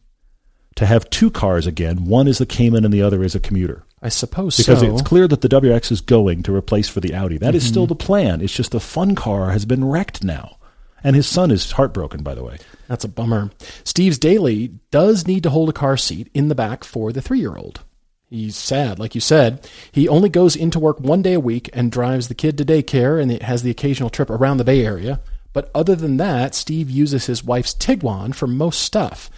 [0.75, 2.05] to have two cars again?
[2.05, 3.83] One is the Cayman and the other is a commuter.
[4.01, 4.93] I suppose Because so.
[4.93, 7.37] it's clear that the WX is going to replace for the Audi.
[7.37, 7.71] That is mm-hmm.
[7.71, 8.39] still the plan.
[8.39, 10.55] It's just the fun car has been wrecked now.
[11.03, 12.57] And his son is heartbroken, by the way.
[12.87, 13.51] That's a bummer.
[13.83, 17.39] Steve's daily does need to hold a car seat in the back for the three
[17.39, 17.81] year old.
[18.29, 19.67] He's sad, like you said.
[19.91, 23.19] He only goes into work one day a week and drives the kid to daycare
[23.21, 25.19] and has the occasional trip around the Bay Area.
[25.51, 29.31] But other than that, Steve uses his wife's Tiguan for most stuff.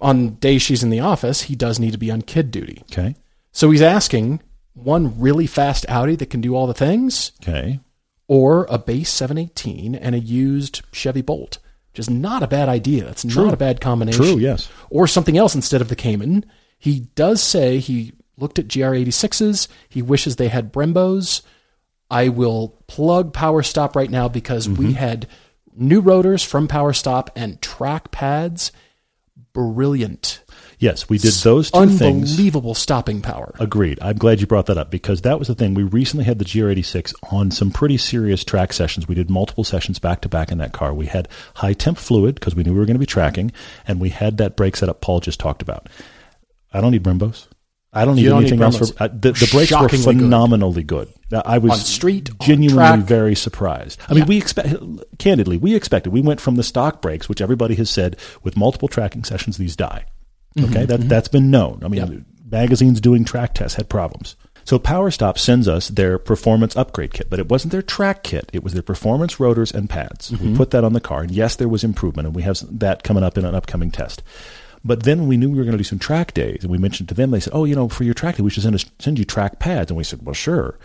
[0.00, 2.82] On days she's in the office, he does need to be on kid duty.
[2.90, 3.14] Okay.
[3.52, 4.40] So he's asking
[4.72, 7.80] one really fast Audi that can do all the things, Okay.
[8.28, 11.58] or a base 718 and a used Chevy Bolt,
[11.92, 13.04] which is not a bad idea.
[13.04, 14.24] That's not a bad combination.
[14.24, 14.70] True, yes.
[14.88, 16.46] Or something else instead of the Cayman.
[16.78, 19.68] He does say he looked at GR86s.
[19.88, 21.42] He wishes they had Brembos.
[22.10, 24.82] I will plug Power Stop right now because Mm-hmm.
[24.86, 25.26] we had
[25.74, 28.72] new rotors from Power Stop and track pads.
[29.52, 30.42] Brilliant.
[30.78, 32.30] Yes, we did those two things.
[32.32, 33.54] Unbelievable stopping power.
[33.60, 33.98] Agreed.
[34.02, 35.74] I'm glad you brought that up because that was the thing.
[35.74, 39.06] We recently had the GR86 on some pretty serious track sessions.
[39.06, 40.92] We did multiple sessions back to back in that car.
[40.92, 43.52] We had high temp fluid because we knew we were going to be tracking,
[43.86, 45.88] and we had that brake setup Paul just talked about.
[46.72, 47.46] I don't need Brembos.
[47.92, 48.90] I don't need don't anything need else.
[48.90, 50.22] For, uh, the, the brakes were Shockingly good.
[50.22, 51.12] phenomenally good.
[51.30, 54.00] Uh, I was On street, genuinely very surprised.
[54.08, 54.74] I mean, we expect
[55.18, 56.10] candidly, we expected.
[56.10, 59.76] We went from the stock brakes, which everybody has said with multiple tracking sessions, these
[59.76, 60.06] die.
[60.56, 61.80] Mm-hmm, Okay, that that's been known.
[61.84, 64.36] I mean, magazines doing track tests had problems.
[64.64, 68.48] So PowerStop sends us their performance upgrade kit, but it wasn't their track kit.
[68.52, 70.30] It was their performance rotors and pads.
[70.30, 70.50] Mm-hmm.
[70.52, 73.02] We put that on the car, and yes, there was improvement, and we have that
[73.02, 74.22] coming up in an upcoming test.
[74.84, 77.08] But then we knew we were going to do some track days, and we mentioned
[77.10, 77.30] to them.
[77.30, 79.24] They said, "Oh, you know, for your track day, we should send us, send you
[79.24, 80.78] track pads." And we said, "Well, sure."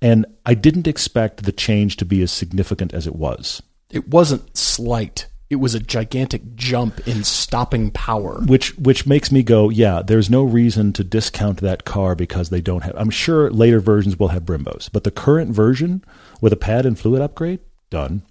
[0.00, 3.62] And I didn't expect the change to be as significant as it was.
[3.90, 5.26] It wasn't slight.
[5.50, 8.42] It was a gigantic jump in stopping power.
[8.46, 12.60] which which makes me go, yeah, there's no reason to discount that car because they
[12.60, 12.94] don't have.
[12.98, 16.04] I'm sure later versions will have Brembos, but the current version
[16.42, 18.22] with a pad and fluid upgrade, done.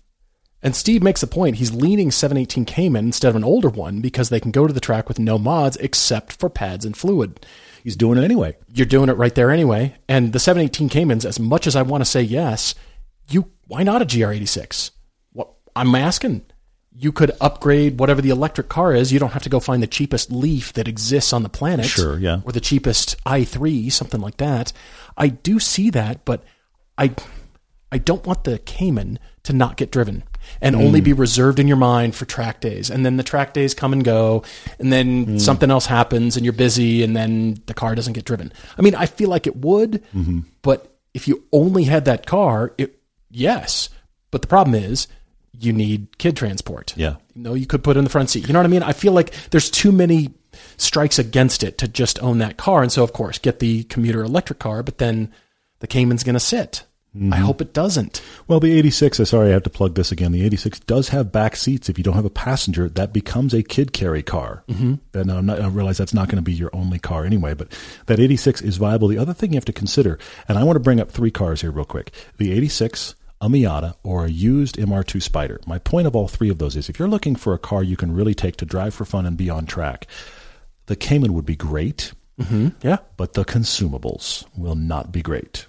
[0.67, 1.55] And Steve makes a point.
[1.55, 4.81] He's leaning 718 Cayman instead of an older one because they can go to the
[4.81, 7.45] track with no mods except for pads and fluid.
[7.85, 8.57] He's doing it anyway.
[8.73, 9.95] You're doing it right there anyway.
[10.09, 12.75] And the 718 Caymans, as much as I want to say yes,
[13.29, 14.91] you why not a GR86?
[15.31, 16.45] What I'm asking.
[16.93, 19.13] You could upgrade whatever the electric car is.
[19.13, 21.85] You don't have to go find the cheapest Leaf that exists on the planet.
[21.85, 22.41] Sure, yeah.
[22.43, 24.73] Or the cheapest i3, something like that.
[25.15, 26.43] I do see that, but
[26.97, 27.15] I
[27.89, 30.25] I don't want the Cayman to not get driven
[30.61, 31.05] and only mm.
[31.05, 32.89] be reserved in your mind for track days.
[32.89, 34.43] And then the track days come and go,
[34.79, 35.41] and then mm.
[35.41, 38.51] something else happens and you're busy, and then the car doesn't get driven.
[38.77, 40.39] I mean, I feel like it would, mm-hmm.
[40.61, 43.89] but if you only had that car, it, yes.
[44.31, 45.07] But the problem is
[45.59, 46.93] you need kid transport.
[46.95, 47.15] Yeah.
[47.33, 48.47] You No, you could put it in the front seat.
[48.47, 48.83] You know what I mean?
[48.83, 50.33] I feel like there's too many
[50.77, 52.81] strikes against it to just own that car.
[52.81, 55.31] And so, of course, get the commuter electric car, but then
[55.79, 56.83] the Cayman's going to sit.
[57.31, 58.21] I hope it doesn't.
[58.47, 60.31] Well, the 86, uh, sorry, I have to plug this again.
[60.31, 61.89] The 86 does have back seats.
[61.89, 64.63] If you don't have a passenger, that becomes a kid carry car.
[64.67, 64.95] Mm-hmm.
[65.17, 67.77] And I'm not, I realize that's not going to be your only car anyway, but
[68.05, 69.07] that 86 is viable.
[69.07, 71.61] The other thing you have to consider, and I want to bring up three cars
[71.61, 75.59] here real quick the 86, a Miata, or a used MR2 Spider.
[75.67, 77.95] My point of all three of those is if you're looking for a car you
[77.97, 80.07] can really take to drive for fun and be on track,
[80.87, 82.13] the Cayman would be great,
[82.81, 82.97] Yeah.
[83.17, 85.65] but the consumables will not be great.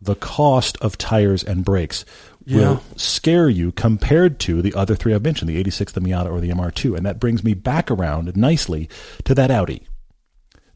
[0.00, 2.04] The cost of tires and brakes
[2.44, 2.56] Yeah.
[2.56, 6.40] will scare you compared to the other three I've mentioned, the 86, the Miata, or
[6.40, 6.96] the MR2.
[6.96, 8.88] And that brings me back around nicely
[9.24, 9.82] to that Audi.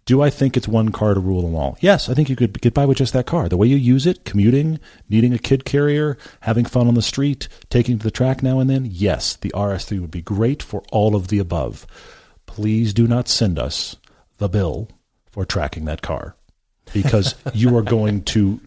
[0.04, 1.78] Do I think it's one car to rule them all?
[1.80, 3.48] Yes, I think you could get by with just that car.
[3.48, 7.46] The way you use it, commuting, needing a kid carrier, having fun on the street,
[7.70, 11.14] taking to the track now and then, yes, the RS3 would be great for all
[11.14, 11.86] of the above.
[12.46, 13.94] Please do not send us
[14.38, 14.88] the bill
[15.30, 16.34] for tracking that car
[16.92, 18.60] because you are going to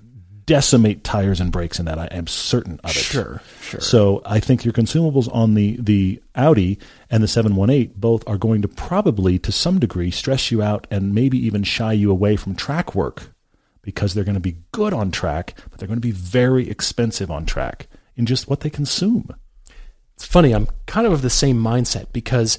[0.46, 1.98] decimate tires and brakes in that.
[1.98, 2.94] I am certain of it.
[2.94, 3.80] Sure, sure.
[3.80, 6.80] So I think your consumables on the, the Audi
[7.10, 11.16] and the 718 both are going to probably, to some degree, stress you out and
[11.16, 13.32] maybe even shy you away from track work
[13.82, 17.30] because they're going to be good on track, but they're going to be very expensive
[17.30, 19.30] on track in just what they consume.
[20.16, 20.54] It's funny.
[20.54, 22.58] I'm kind of of the same mindset because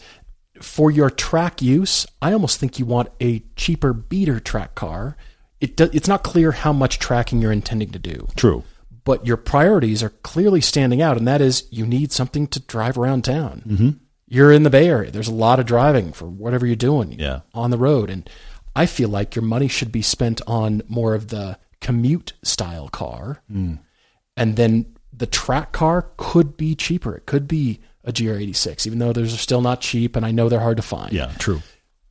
[0.61, 5.16] for your track use, I almost think you want a cheaper beater track car.
[5.61, 8.29] It do, it's not clear how much tracking you're intending to do.
[8.37, 8.62] True.
[9.05, 12.99] but your priorities are clearly standing out, and that is you need something to drive
[12.99, 13.62] around town.
[13.66, 13.90] Mm-hmm.
[14.29, 15.12] You're in the Bay Area.
[15.12, 17.40] There's a lot of driving for whatever you're doing Yeah.
[17.55, 18.29] on the road, and
[18.75, 23.42] I feel like your money should be spent on more of the commute style car,
[23.49, 27.14] and then the track car could be cheaper.
[27.14, 30.49] It could be a GR86, even though those are still not cheap, and I know
[30.49, 31.12] they're hard to find.
[31.12, 31.62] Yeah, true.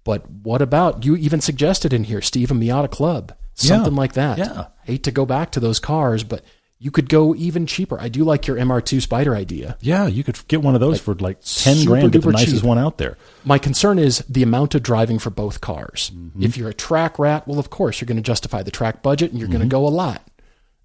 [0.06, 1.18] But what about you?
[1.18, 4.00] Even suggested in here, Steve, a Miata Club, something Yeah.
[4.00, 4.38] like that.
[4.38, 4.68] Yeah.
[4.84, 6.41] Hate to go back to those cars, but
[6.78, 8.00] you could go even cheaper.
[8.00, 9.78] I do like your MR2 Spider idea.
[9.82, 12.12] Yeah, you could get one of those for like ten grand.
[12.12, 12.63] Get the nicest cheap.
[12.63, 13.18] one out there.
[13.44, 16.12] My concern is the amount of driving for both cars.
[16.13, 16.44] Mm-hmm.
[16.44, 19.32] If you're a track rat, well, of course, you're going to justify the track budget
[19.32, 19.58] and you're Mm-hmm.
[19.58, 20.22] going to go a lot.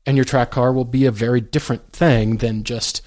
[0.07, 3.03] And your track car will be a very different thing than just,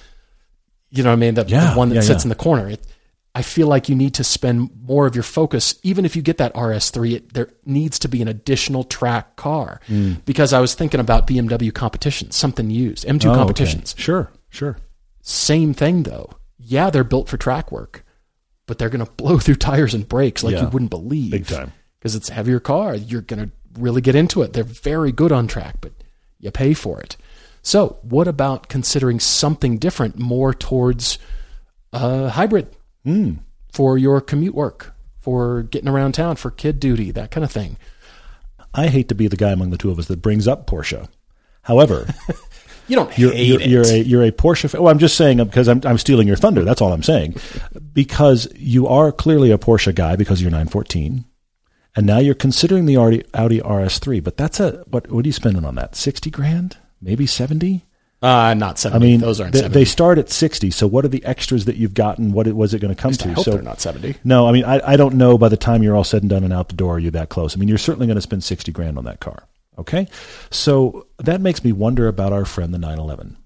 [0.91, 2.69] you know what I mean, the, Yeah, the one that yeah, sits in the corner.
[2.69, 2.85] It,
[3.35, 6.37] I feel like you need to spend more of your focus, even if you get
[6.37, 9.79] that RS3, it, there needs to be an additional track car.
[9.87, 10.23] Mm.
[10.23, 13.37] Because I was thinking about BMW competitions, something used, M2 Oh, okay.
[13.39, 13.95] competitions.
[13.97, 14.77] Sure, sure.
[15.21, 16.29] Same thing though.
[16.59, 18.05] Yeah, they're built for track work,
[18.67, 20.63] but they're going to blow through tires and brakes like Yeah.
[20.63, 21.31] you wouldn't believe.
[21.31, 21.73] Big time.
[21.99, 22.93] Because it's a heavier car.
[22.95, 24.53] You're going to really get into it.
[24.53, 25.93] They're very good on track, but
[26.39, 27.17] you pay for it.
[27.63, 31.17] So, what about considering something different, more towards
[31.93, 32.67] a hybrid
[33.03, 33.33] Hmm.
[33.71, 37.77] for your commute work, for getting around town, for kid duty, that kind of thing?
[38.73, 41.07] I hate to be the guy among the two of us that brings up Porsche.
[41.63, 42.07] However,
[42.87, 43.67] You don't you're, hate you're, it.
[43.69, 44.69] you're a you're a Porsche.
[44.69, 44.81] Fan.
[44.81, 46.65] Well, I'm just saying because I'm I'm stealing your thunder.
[46.65, 47.35] That's all I'm saying.
[47.93, 51.23] Because you are clearly a Porsche guy because you're 914,
[51.95, 54.21] and now you're considering the Audi, Audi RS3.
[54.21, 55.09] But that's a what?
[55.09, 55.95] What are you spending on that?
[55.95, 56.77] 60 grand?
[57.01, 57.85] Maybe 70?
[58.23, 59.73] Uh, not I mean, those aren't they, 70.
[59.73, 60.71] they start at 60.
[60.71, 62.31] So what are the extras that you've gotten?
[62.31, 63.33] What it- was it going to come I to?
[63.33, 64.15] hope so they're not 70.
[64.23, 66.43] no, I mean, I, I don't know by the time you're all said and done
[66.43, 67.55] and out the door, are you that close?
[67.55, 69.43] I mean, you're certainly going to spend 60 grand on that car.
[69.77, 70.07] Okay.
[70.51, 73.37] So that makes me wonder about our friend, the 911.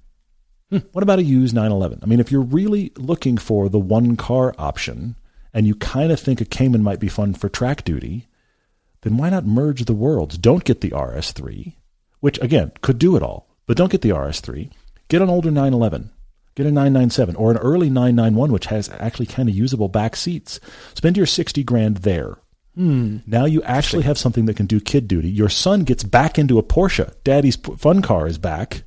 [0.70, 2.00] Hmm, What about a used 911?
[2.04, 5.16] I mean, if you're really looking for the one car option
[5.54, 8.28] and you kind of think a Cayman might be fun for track duty,
[9.02, 10.38] then why not merge the worlds?
[10.38, 11.76] Don't get the RS3,
[12.20, 14.72] which again could do it all, but don't get the RS3.
[15.10, 16.10] Get an older 911.
[16.56, 20.60] Get a 997 or an early 991, which has actually kind of usable back seats.
[20.96, 22.40] Spend your 60 grand there.
[22.74, 23.18] Hmm.
[23.28, 25.30] Now you actually have something that can do kid duty.
[25.30, 27.14] Your son gets back into a Porsche.
[27.24, 28.84] Daddy's fun car is back.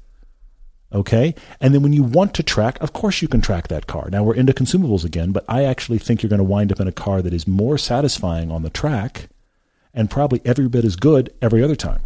[0.92, 1.34] Okay.
[1.60, 4.08] And then when you want to track, of course you can track that car.
[4.10, 6.88] Now we're into consumables again, but I actually think you're going to wind up in
[6.88, 9.28] a car that is more satisfying on the track
[9.94, 12.02] and probably every bit as good every other time.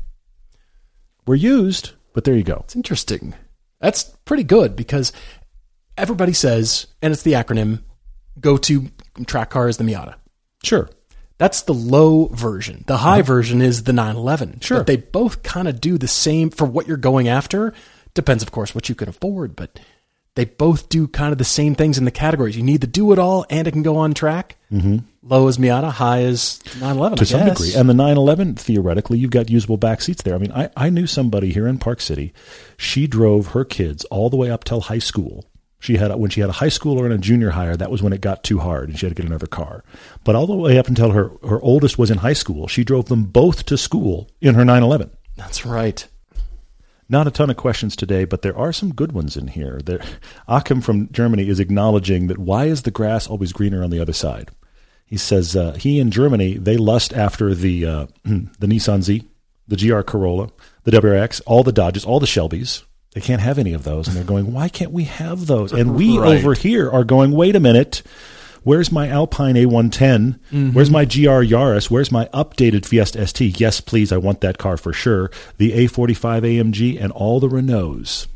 [1.26, 2.62] We're used, but there you go.
[2.64, 3.34] It's interesting.
[3.80, 5.12] That's pretty good because
[5.98, 7.82] everybody says, and it's the acronym,
[8.40, 8.90] go to
[9.26, 10.14] track car is the Miata.
[10.62, 10.88] Sure.
[11.36, 12.84] That's the low version.
[12.86, 14.48] The high version is the 911.
[14.48, 14.58] Uh-huh.
[14.60, 14.78] Sure.
[14.78, 17.74] But they both kind of do the same for what you're going after.
[18.14, 19.80] Depends, of course, what you can afford, but
[20.34, 22.56] they both do kind of the same things in the categories.
[22.56, 24.56] You need to do it all and it can go on track.
[24.72, 24.98] Mm-hmm.
[25.22, 27.18] Low is Miata, high is 911.
[27.18, 27.58] to I some guess.
[27.58, 27.80] degree.
[27.80, 30.34] And the 911, theoretically, you've got usable back seats there.
[30.34, 32.34] I mean, I, I knew somebody here in Park City.
[32.76, 35.46] She drove her kids all the way up till high school.
[35.78, 37.76] She had when she had a high schooler and a junior higher.
[37.76, 39.84] That was when it got too hard, and she had to get another car.
[40.24, 43.06] But all the way up until her her oldest was in high school, she drove
[43.10, 45.10] them both to school in her 911.
[45.36, 46.06] That's right.
[47.08, 49.80] Not a ton of questions today, but there are some good ones in here.
[49.84, 50.00] There,
[50.48, 54.12] Achim from Germany is acknowledging that why is the grass always greener on the other
[54.14, 54.50] side?
[55.06, 59.22] He says uh, he in Germany they lust after the uh, the Nissan Z,
[59.68, 60.48] the GR Corolla,
[60.84, 62.84] the WRX, all the Dodges, all the Shelbys.
[63.12, 65.72] They can't have any of those, and they're going, why can't we have those?
[65.72, 66.36] And we Right.
[66.38, 68.02] over here are going, wait a minute.
[68.64, 69.90] Where's my Alpine A110?
[69.92, 70.72] Mm-hmm.
[70.72, 71.90] Where's my GR Yaris?
[71.90, 73.60] Where's my updated Fiesta ST?
[73.60, 75.30] Yes, please, I want that car for sure.
[75.58, 78.26] The A45 AMG and all the Renaults.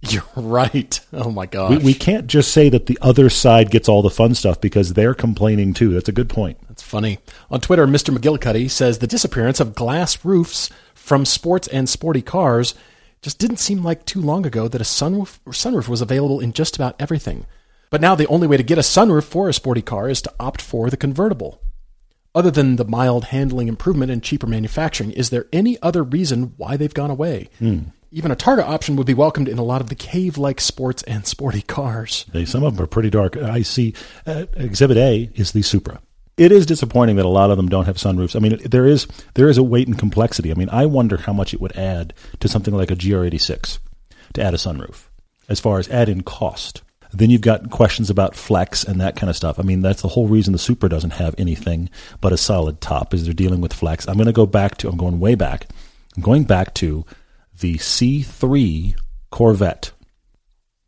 [0.00, 0.98] You're right.
[1.12, 1.70] Oh my gosh.
[1.70, 4.92] We, we can't just say that the other side gets all the fun stuff because
[4.92, 5.92] they're complaining too.
[5.92, 6.58] That's a good point.
[6.68, 7.18] That's funny.
[7.50, 8.16] On Twitter, Mr.
[8.16, 12.74] McGillicuddy says the disappearance of glass roofs from sports and sporty cars
[13.22, 16.76] just didn't seem like too long ago that a sunroof, sunroof was available in just
[16.76, 17.44] about everything.
[17.90, 20.32] But now the only way to get a sunroof for a sporty car is to
[20.38, 21.62] opt for the convertible.
[22.34, 26.76] Other than the mild handling improvement and cheaper manufacturing, is there any other reason why
[26.76, 27.48] they've gone away?
[28.10, 31.02] Even a Targa option would be welcomed in a lot of the cave like sports
[31.04, 32.24] and sporty cars.
[32.32, 33.36] They, some of them are pretty dark.
[33.36, 33.94] I see
[34.26, 36.00] uh, Exhibit A is the Supra.
[36.36, 38.36] It is disappointing that a lot of them don't have sunroofs.
[38.36, 40.52] I mean, there is there is a weight and complexity.
[40.52, 43.78] I mean, I wonder how much it would add to something like a GR86
[44.34, 45.08] to add a sunroof,
[45.48, 46.82] as far as add in cost.
[47.12, 49.58] Then you've got questions about flex and that kind of stuff.
[49.58, 51.88] I mean, that's the whole reason the Supra doesn't have anything
[52.20, 54.06] but a solid top, is they're dealing with flex.
[54.06, 55.68] I'm going to go back to, I'm going way back.
[56.16, 57.06] I'm going back to
[57.60, 58.94] the C3
[59.30, 59.92] Corvette.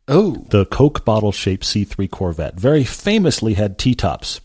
[0.07, 4.41] Oh, The Coke bottle shaped C3 Corvette very famously had T tops.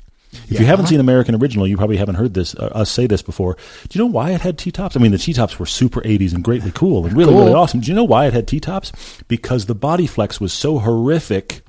[0.49, 3.23] If you haven't seen American Original, you probably haven't heard this uh, us say this
[3.23, 3.57] before.
[3.89, 4.97] Do you know why it had T tops?
[4.97, 7.41] I mean, the T tops were super 80s and greatly cool and really, Cool.
[7.43, 7.81] really awesome.
[7.81, 8.93] Do you know why it had T tops?
[9.29, 11.63] Because the body flex was so horrific,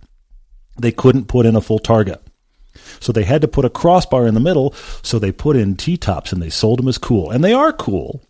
[0.79, 2.19] they couldn't put in a full Targa.
[2.99, 4.73] So they had to put a crossbar in the middle.
[5.01, 7.29] So they put in T tops and they sold them as cool.
[7.31, 8.21] And they are cool.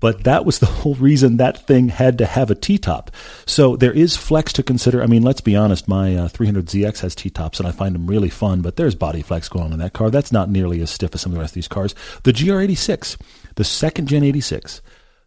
[0.00, 3.10] But that was the whole reason that thing had to have a T top.
[3.46, 5.02] So there is flex to consider.
[5.02, 8.06] I mean, let's be honest, my uh, 300ZX has T tops and I find them
[8.06, 10.10] really fun, but there's body flex going on in that car.
[10.10, 11.94] That's not nearly as stiff as some of the rest of these cars.
[12.24, 13.16] The GR86,
[13.56, 14.82] the second gen 86,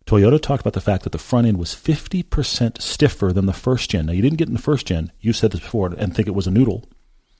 [0.05, 3.91] Toyota talked about the fact that the front end was 50% stiffer than the first
[3.91, 4.05] gen.
[4.05, 5.11] Now, you didn't get in the first gen.
[5.19, 6.85] You said this before and think it was a noodle.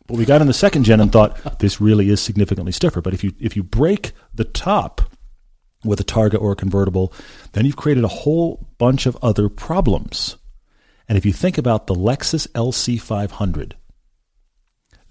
[0.06, 3.02] But we got in the second gen and thought this really is significantly stiffer.
[3.02, 5.02] But if you if you break the top
[5.88, 7.14] with a Targa or a convertible,
[7.54, 10.38] then you've created a whole bunch of other problems.
[11.08, 13.74] And if you think about the Lexus LC500,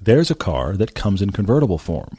[0.00, 2.18] there's a car that comes in convertible form,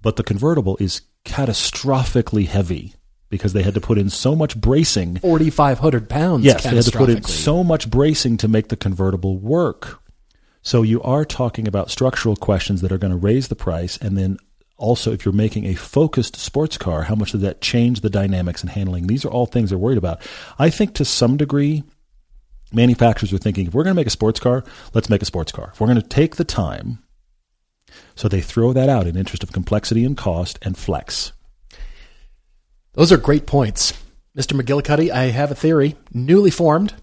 [0.00, 2.94] but the convertible is catastrophically heavy
[3.28, 5.16] because they had to put in so much bracing.
[5.18, 6.44] 4,500 pounds.
[6.44, 10.00] Yes, they had to put in so much bracing to make the convertible work.
[10.62, 14.18] So you are talking about structural questions that are going to raise the price, and
[14.18, 14.38] then
[14.80, 18.62] also if you're making a focused sports car, how much does that change the dynamics
[18.62, 19.06] and handling?
[19.06, 20.20] These are all things they're worried about.
[20.58, 21.84] I think to some degree,
[22.72, 24.64] manufacturers are thinking if we're going to make a sports car,
[24.94, 25.70] let's make a sports car.
[25.72, 26.98] If we're going to take the time,
[28.14, 31.32] so they throw that out in interest of complexity and cost and flex.
[32.94, 33.92] Those are great points.
[34.36, 34.60] Mr.
[34.60, 36.94] McGillicuddy, I have a theory, newly formed,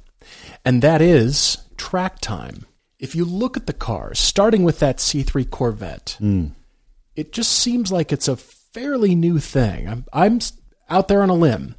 [0.66, 2.66] and that is track time.
[3.00, 6.48] If you look at the cars, starting with that C3 Corvette, hmm.
[7.18, 9.90] It just seems like it's a fairly new thing.
[9.90, 10.40] I'm, I'm
[10.88, 11.76] out there on a limb,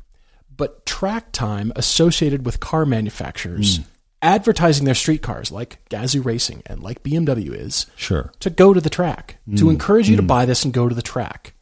[0.55, 3.83] but track time associated with car manufacturers hmm.
[4.21, 8.33] advertising their street cars like Gazoo Racing and like BMW is Sure.
[8.41, 9.71] to go to the track, to hmm.
[9.71, 10.27] encourage you to hmm.
[10.27, 11.55] buy this and go to the track.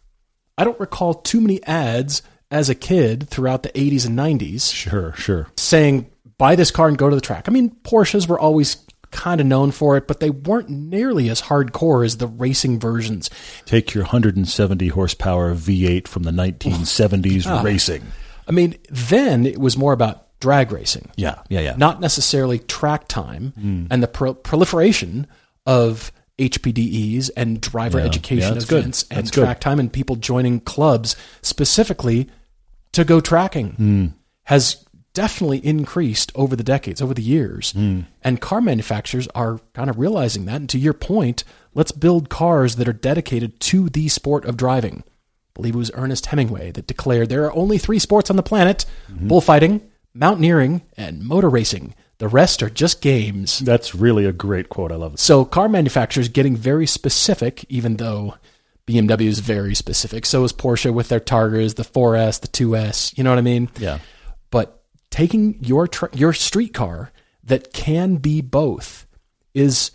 [0.57, 5.13] I don't recall too many ads as a kid throughout the 80s and 90s Sure,
[5.15, 5.49] sure.
[5.59, 7.47] saying, buy this car and go to the track.
[7.47, 8.77] I mean, Porsches were always
[9.11, 13.31] kind of known for it, but they weren't nearly as hardcore as the racing versions.
[13.65, 18.03] Take your 170 horsepower V8 from the 1970s racing.
[18.49, 21.11] I mean, then it was more about drag racing.
[21.17, 21.75] Yeah, yeah, yeah.
[21.77, 25.27] not necessarily track time and the pro- proliferation
[25.65, 28.05] of HPDEs and driver Yeah.
[28.05, 28.81] education Yeah, that's good.
[28.81, 32.29] events and track time and people joining clubs specifically
[32.93, 34.07] to go tracking Hmm.
[34.45, 34.85] has
[35.17, 37.73] definitely increased over the decades, over the years.
[37.73, 38.01] Hmm.
[38.23, 40.57] And car manufacturers are kind of realizing that.
[40.57, 41.43] And to your point,
[41.75, 45.03] let's build cars that are dedicated to the sport of driving.
[45.07, 48.43] I believe it was Ernest Hemingway that declared there are only three sports on the
[48.43, 49.29] planet Mm-hmm.
[49.29, 49.81] bullfighting,
[50.13, 51.95] mountaineering, and motor racing.
[52.19, 53.59] The rest are just games.
[53.61, 54.93] That's really a great quote.
[54.93, 55.19] I love it.
[55.19, 58.35] So car manufacturers getting very specific, even though
[58.87, 60.27] BMW is very specific.
[60.27, 63.17] So is Porsche with their Targas, the 4S, the 2S.
[63.19, 63.69] You know what I mean?
[63.79, 63.99] Yeah.
[64.51, 64.76] But
[65.11, 67.13] taking your tr- your street car
[67.45, 69.07] that can be both
[69.55, 69.91] is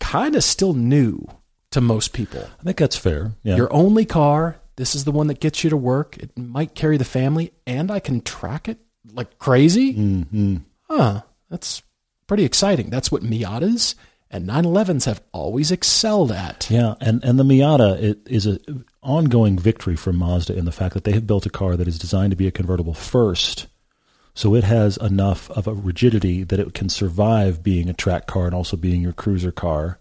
[0.00, 1.26] kind of still new
[1.70, 2.46] to most people.
[2.60, 3.32] I think that's fair.
[3.42, 3.56] Yeah.
[3.56, 4.56] Your only car.
[4.76, 6.16] This is the one that gets you to work.
[6.18, 8.78] It might carry the family, and I can track it
[9.12, 9.94] like crazy.
[9.94, 10.56] mm-hmm.
[10.88, 11.22] Huh.
[11.48, 11.82] That's
[12.26, 12.90] pretty exciting.
[12.90, 13.94] That's what Miatas
[14.30, 16.68] and 911s have always excelled at.
[16.70, 20.94] Yeah, and, and the Miata it is an ongoing victory for Mazda in the fact
[20.94, 23.68] that they have built a car that is designed to be a convertible first.
[24.34, 28.46] So it has enough of a rigidity that it can survive being a track car
[28.46, 29.98] and also being your cruiser car.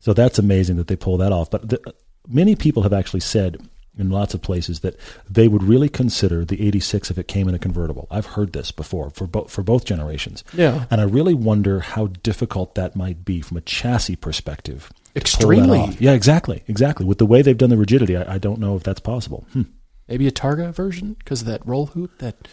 [0.00, 1.50] So that's amazing that they pull that off.
[1.50, 1.94] But the,
[2.26, 3.58] many people have actually said
[3.98, 4.96] in lots of places that
[5.28, 8.06] they would really consider the 86 if it came in a convertible.
[8.10, 10.44] I've heard this before for both for both generations.
[10.52, 10.86] Yeah.
[10.90, 14.88] And I really wonder how difficult that might be from a chassis perspective.
[14.88, 15.96] to pull that Extremely.
[15.98, 17.04] Yeah, exactly, exactly.
[17.04, 19.46] With the way they've done the rigidity, I, I don't know if that's possible.
[19.52, 19.62] Hmm.
[20.06, 22.48] Maybe a Targa version because of that roll hoop that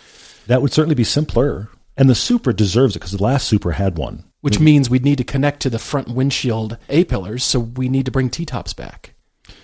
[0.48, 1.70] That would certainly be simpler.
[1.98, 4.26] And the Supra deserves it because the last Supra had one.
[4.42, 8.06] which means we'd need to connect to the front windshield A pillars, so we need
[8.06, 9.14] to bring T tops back.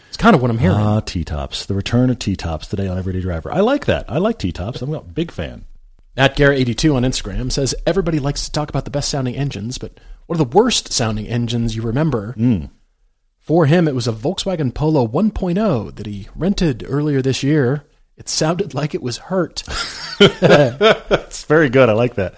[0.08, 0.78] It's kind of what I'm hearing.
[0.78, 1.66] Ah, T tops.
[1.66, 3.52] The return of T tops today on Everyday Driver.
[3.52, 4.06] I like that.
[4.10, 4.82] I like T tops.
[4.82, 5.66] I'm a big fan.
[6.18, 10.00] At Garrett82 on Instagram says everybody likes to talk about the best sounding engines, but
[10.26, 12.36] what are the worst sounding engines you remember?
[13.40, 17.84] For him, it was a Volkswagen Polo 1.0 that he rented earlier this year.
[18.22, 19.64] It sounded like it was hurt.
[20.20, 21.90] It's very good.
[21.90, 22.36] I like that.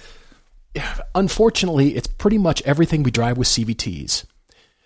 [1.13, 4.23] Unfortunately, it's pretty much everything we drive with CVTs.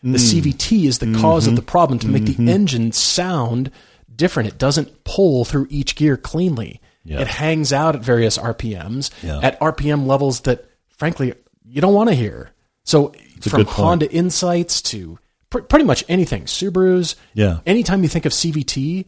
[0.02, 0.42] The mm.
[0.42, 1.70] CVT is the cause of the mm-hmm.
[1.70, 2.50] problem to make the mm-hmm.
[2.50, 3.70] engine sound
[4.16, 4.50] different.
[4.50, 6.82] It doesn't pull through each gear cleanly.
[7.04, 7.20] Yeah.
[7.20, 9.40] It hangs out at various RPMs Yeah.
[9.44, 12.50] at RPM levels that frankly, you don't want to hear.
[12.84, 13.14] So
[13.46, 13.66] a from.
[13.66, 15.20] Honda Insights to
[15.52, 17.14] pr- pretty much anything, Subarus.
[17.36, 17.60] Yeah.
[17.68, 19.06] Anytime you think of CVT,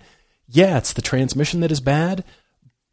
[0.50, 2.24] yeah, it's the transmission that is bad,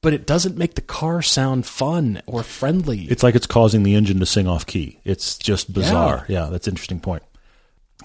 [0.03, 3.03] but it doesn't make the car sound fun or friendly.
[3.05, 5.01] It's like it's causing the engine to sing off key.
[5.05, 6.27] It's just bizarre.
[6.29, 7.23] Yeah, that's an interesting point.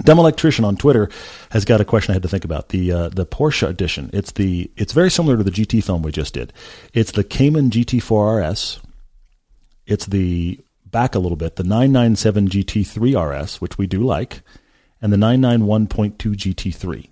[0.04, 1.10] Dumb electrician on Twitter
[1.50, 4.10] has got a question I had to think about the uh, the Porsche edition.
[4.14, 6.54] It's the it's very similar to the GT film we just did.
[6.94, 8.80] It's the Cayman GT4 RS.
[9.86, 14.42] It's the back a little bit the 997 GT3 RS, which we do like,
[15.02, 17.10] and the 991.2 GT3.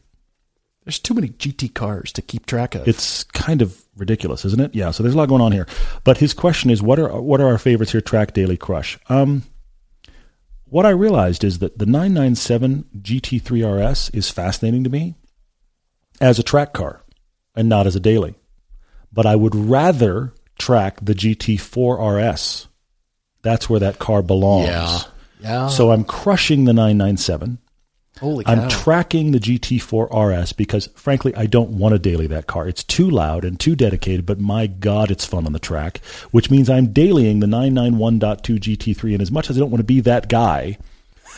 [0.89, 2.87] There's too many GT cars to keep track of.
[2.87, 4.73] It's kind of ridiculous, isn't it?
[4.73, 4.89] Yeah.
[4.89, 5.67] So there's a lot going on here.
[6.03, 8.01] But his question is, what are what are our favorites here?
[8.01, 8.97] Track Daily Crush.
[9.07, 9.43] Um,
[10.65, 15.13] what I realized is that the 997 GT3 RS is fascinating to me
[16.19, 17.03] as a track car
[17.55, 18.33] and not as a daily.
[19.13, 22.67] But I would rather track the GT4 RS.
[23.43, 24.69] That's where that car belongs.
[24.69, 24.99] yeah.
[25.39, 25.67] Yeah.
[25.67, 27.59] So I'm crushing the 997.
[28.19, 28.51] Holy cow.
[28.51, 32.67] I'm tracking the GT4 RS because, frankly, I don't want to daily that car.
[32.67, 35.99] It's too loud and too dedicated, but my God, it's fun on the track,
[36.31, 39.13] which means I'm dailying the 991.2 GT3.
[39.13, 40.77] And as much as I don't want to be that guy,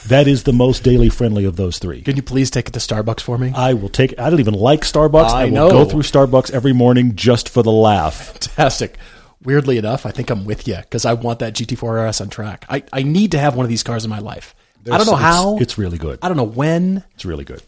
[0.08, 2.02] that is the most daily friendly of those three.
[2.02, 3.54] Can you please take it to Starbucks for me?
[3.56, 4.18] I will take.
[4.20, 5.30] I don't even like Starbucks.
[5.30, 5.70] I will know.
[5.70, 8.16] go through Starbucks every morning just for the laugh.
[8.32, 8.98] Fantastic.
[9.44, 12.66] Weirdly enough, I think I'm with you because I want that GT4 RS on track.
[12.70, 14.56] I, I need to have one of these cars in my life.
[14.90, 15.58] I don't know It's- how.
[15.58, 16.20] It's really good.
[16.22, 17.04] I don't know when.
[17.14, 17.62] It's really good.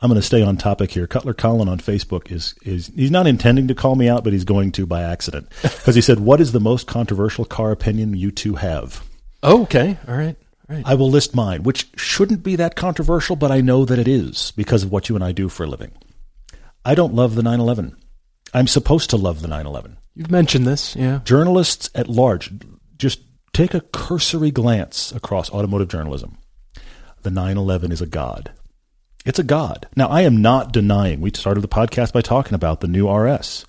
[0.00, 1.06] I'm going to stay on topic here.
[1.06, 4.44] Cutler Collin on Facebook is is he's not intending to call me out, but he's
[4.44, 8.30] going to by accident because he said, "What is the most controversial car opinion you
[8.32, 9.04] two have?"
[9.44, 9.98] Oh, okay.
[10.08, 10.36] All right.
[10.68, 10.82] All right.
[10.86, 14.52] I will list mine, which shouldn't be that controversial, but I know that it is
[14.56, 15.92] because of what you and I do for a living.
[16.84, 17.96] I don't love the 911.
[18.54, 19.98] I'm supposed to love the 911.
[20.14, 20.94] You've mentioned this.
[20.96, 21.20] Yeah.
[21.24, 22.50] Journalists at large,
[22.98, 23.20] just
[23.52, 26.38] take a cursory glance across automotive journalism.
[27.22, 28.52] The 911 is a god.
[29.24, 29.86] It's a god.
[29.94, 33.64] Now, I am not denying, we started the podcast by talking about the new RS.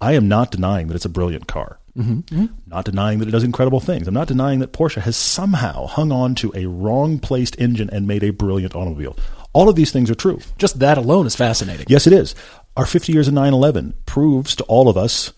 [0.00, 1.78] I am not denying that it's a brilliant car.
[1.96, 2.46] Mm-hmm.
[2.66, 4.06] Not denying that it does incredible things.
[4.06, 8.06] I'm not denying that Porsche has somehow hung on to a wrong placed engine and
[8.06, 9.16] made a brilliant automobile.
[9.52, 10.40] All of these things are true.
[10.56, 11.86] Just that alone is fascinating.
[11.88, 12.34] Yes, it is.
[12.76, 15.32] Our 50 years of 911 proves to all of us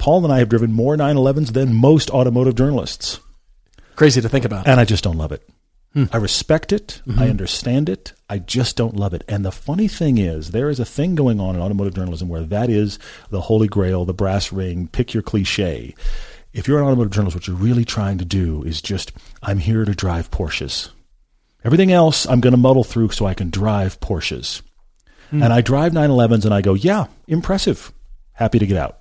[0.00, 3.20] Paul and I have driven more 911s than most automotive journalists.
[3.96, 4.66] Crazy to think about.
[4.66, 5.46] And I just don't love it.
[5.92, 6.04] Hmm.
[6.10, 7.02] I respect it.
[7.06, 7.20] Mm-hmm.
[7.20, 8.14] I understand it.
[8.28, 9.24] I just don't love it.
[9.28, 12.44] And the funny thing is, there is a thing going on in automotive journalism where
[12.44, 12.98] that is
[13.28, 15.94] the holy grail, the brass ring, pick your cliche.
[16.54, 19.84] If you're an automotive journalist, what you're really trying to do is just, I'm here
[19.84, 20.88] to drive Porsches.
[21.62, 24.62] Everything else, I'm going to muddle through so I can drive Porsches.
[25.28, 25.42] Hmm.
[25.42, 27.92] And I drive 911s and I go, yeah, impressive.
[28.32, 28.99] Happy to get out.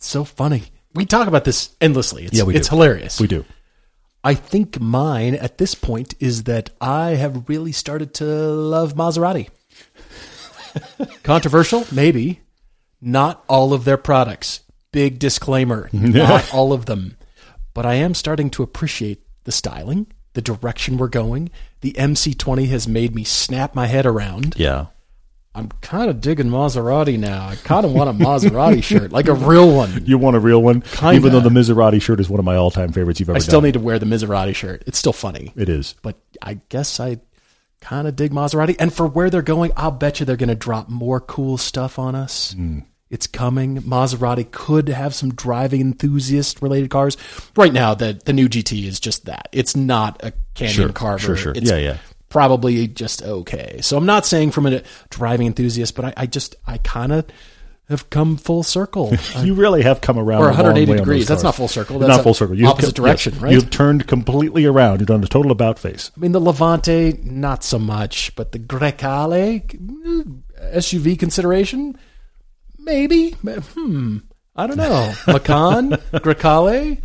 [0.00, 0.62] It's so funny.
[0.94, 2.24] We talk about this endlessly.
[2.24, 3.20] It's, Yeah, we it's hilarious.
[3.20, 3.44] We do.
[4.24, 9.50] I think mine at this point is that I have really started to love Maserati.
[11.22, 11.84] Controversial?
[11.92, 12.40] Maybe.
[13.02, 14.60] Not all of their products.
[14.90, 15.90] Big disclaimer.
[15.92, 17.18] Not all of them.
[17.74, 21.50] But I am starting to appreciate the styling, the direction we're going.
[21.82, 24.54] The MC20 has made me snap my head around.
[24.56, 24.86] Yeah.
[25.54, 27.48] I'm kind of digging Maserati now.
[27.48, 30.04] I kind of want a Maserati shirt, like a real one.
[30.06, 30.80] You want a real one?
[30.82, 31.14] Kinda.
[31.16, 33.40] Even though the Maserati shirt is one of my all time favorites you've ever I
[33.40, 33.66] still done.
[33.68, 34.84] need to wear the Maserati shirt.
[34.86, 35.52] It's still funny.
[35.56, 35.94] It is.
[36.02, 37.18] but I guess I
[37.80, 38.76] kind of dig Maserati.
[38.78, 41.98] And for where they're going, I'll bet you they're going to drop more cool stuff
[41.98, 42.52] on us.
[42.52, 42.80] Hmm.
[43.10, 43.78] It's coming.
[43.82, 47.16] Maserati could have some driving enthusiast related cars.
[47.56, 49.48] Right now, the the new GT is just that.
[49.50, 51.18] It's not a Canyon Sure, Carver.
[51.18, 51.52] sure, sure.
[51.56, 51.96] It's Yeah, yeah.
[52.30, 53.80] Probably just okay.
[53.82, 57.26] So I'm not saying from a driving enthusiast, but I, I just I kind of
[57.90, 59.12] have come full circle.
[59.40, 61.26] You really have come around Or a long 180 way on degrees.
[61.26, 61.98] That's not full circle.
[61.98, 62.56] That's not full circle.
[62.56, 63.42] You've opposite direction, yes.
[63.42, 63.52] right?
[63.52, 65.00] You've turned completely around.
[65.00, 66.10] You've done a total about face.
[66.16, 70.42] I mean, the Levante, not so much, but the Grecale, mm,
[70.74, 71.98] SUV consideration,
[72.78, 73.30] maybe.
[73.30, 74.18] Hmm.
[74.54, 75.14] I don't know.
[75.26, 77.00] Macan, Grecale,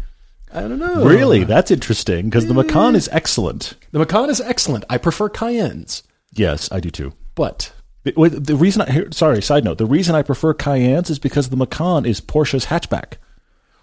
[0.55, 1.03] I don't know.
[1.05, 3.73] Really, that's interesting because the Macan is excellent.
[3.91, 4.83] The Macan is excellent.
[4.89, 6.03] I prefer Cayennes,
[6.33, 7.13] Yes, I do too.
[7.35, 7.71] but
[8.05, 11.19] It- wait, The reason I here, sorry, side note, the reason I prefer Cayennes is
[11.19, 13.13] because the Macan is Porsche's hatchback.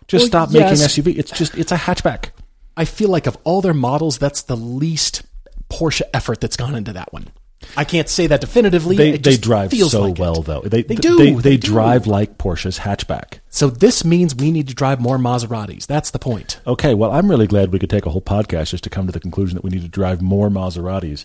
[0.08, 0.80] Just Well, stop yes.
[0.80, 1.18] making SUV.
[1.18, 2.30] It's just it's a hatchback.
[2.76, 5.22] I feel like of all their models, that's the least
[5.70, 7.28] Porsche effort that's gone into that one.
[7.76, 8.96] I can't say that definitively.
[8.96, 10.18] They It they drive feels so like it.
[10.18, 10.60] well though.
[10.62, 11.68] They They do, They, they, they do.
[11.68, 13.38] drive like Porsche's hatchback.
[13.50, 15.86] So this means we need to drive more Maseratis.
[15.86, 16.58] That's the point.
[16.66, 19.12] Okay, well, I'm really glad we could take a whole podcast just to come to
[19.12, 21.24] the conclusion that we need to drive more Maseratis.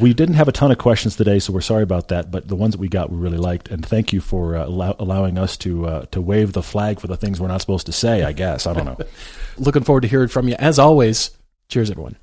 [0.00, 2.30] We didn't have a ton of questions today, so we're sorry about that.
[2.30, 4.96] But the ones that we got, we really liked, and thank you for uh, allow-
[4.98, 7.92] allowing us to uh, to wave the flag for the things we're not supposed to
[7.92, 8.22] say.
[8.22, 8.98] I guess I don't know.
[9.58, 10.54] Looking forward to hearing from you.
[10.58, 11.30] As always,
[11.68, 12.16] cheers, everyone.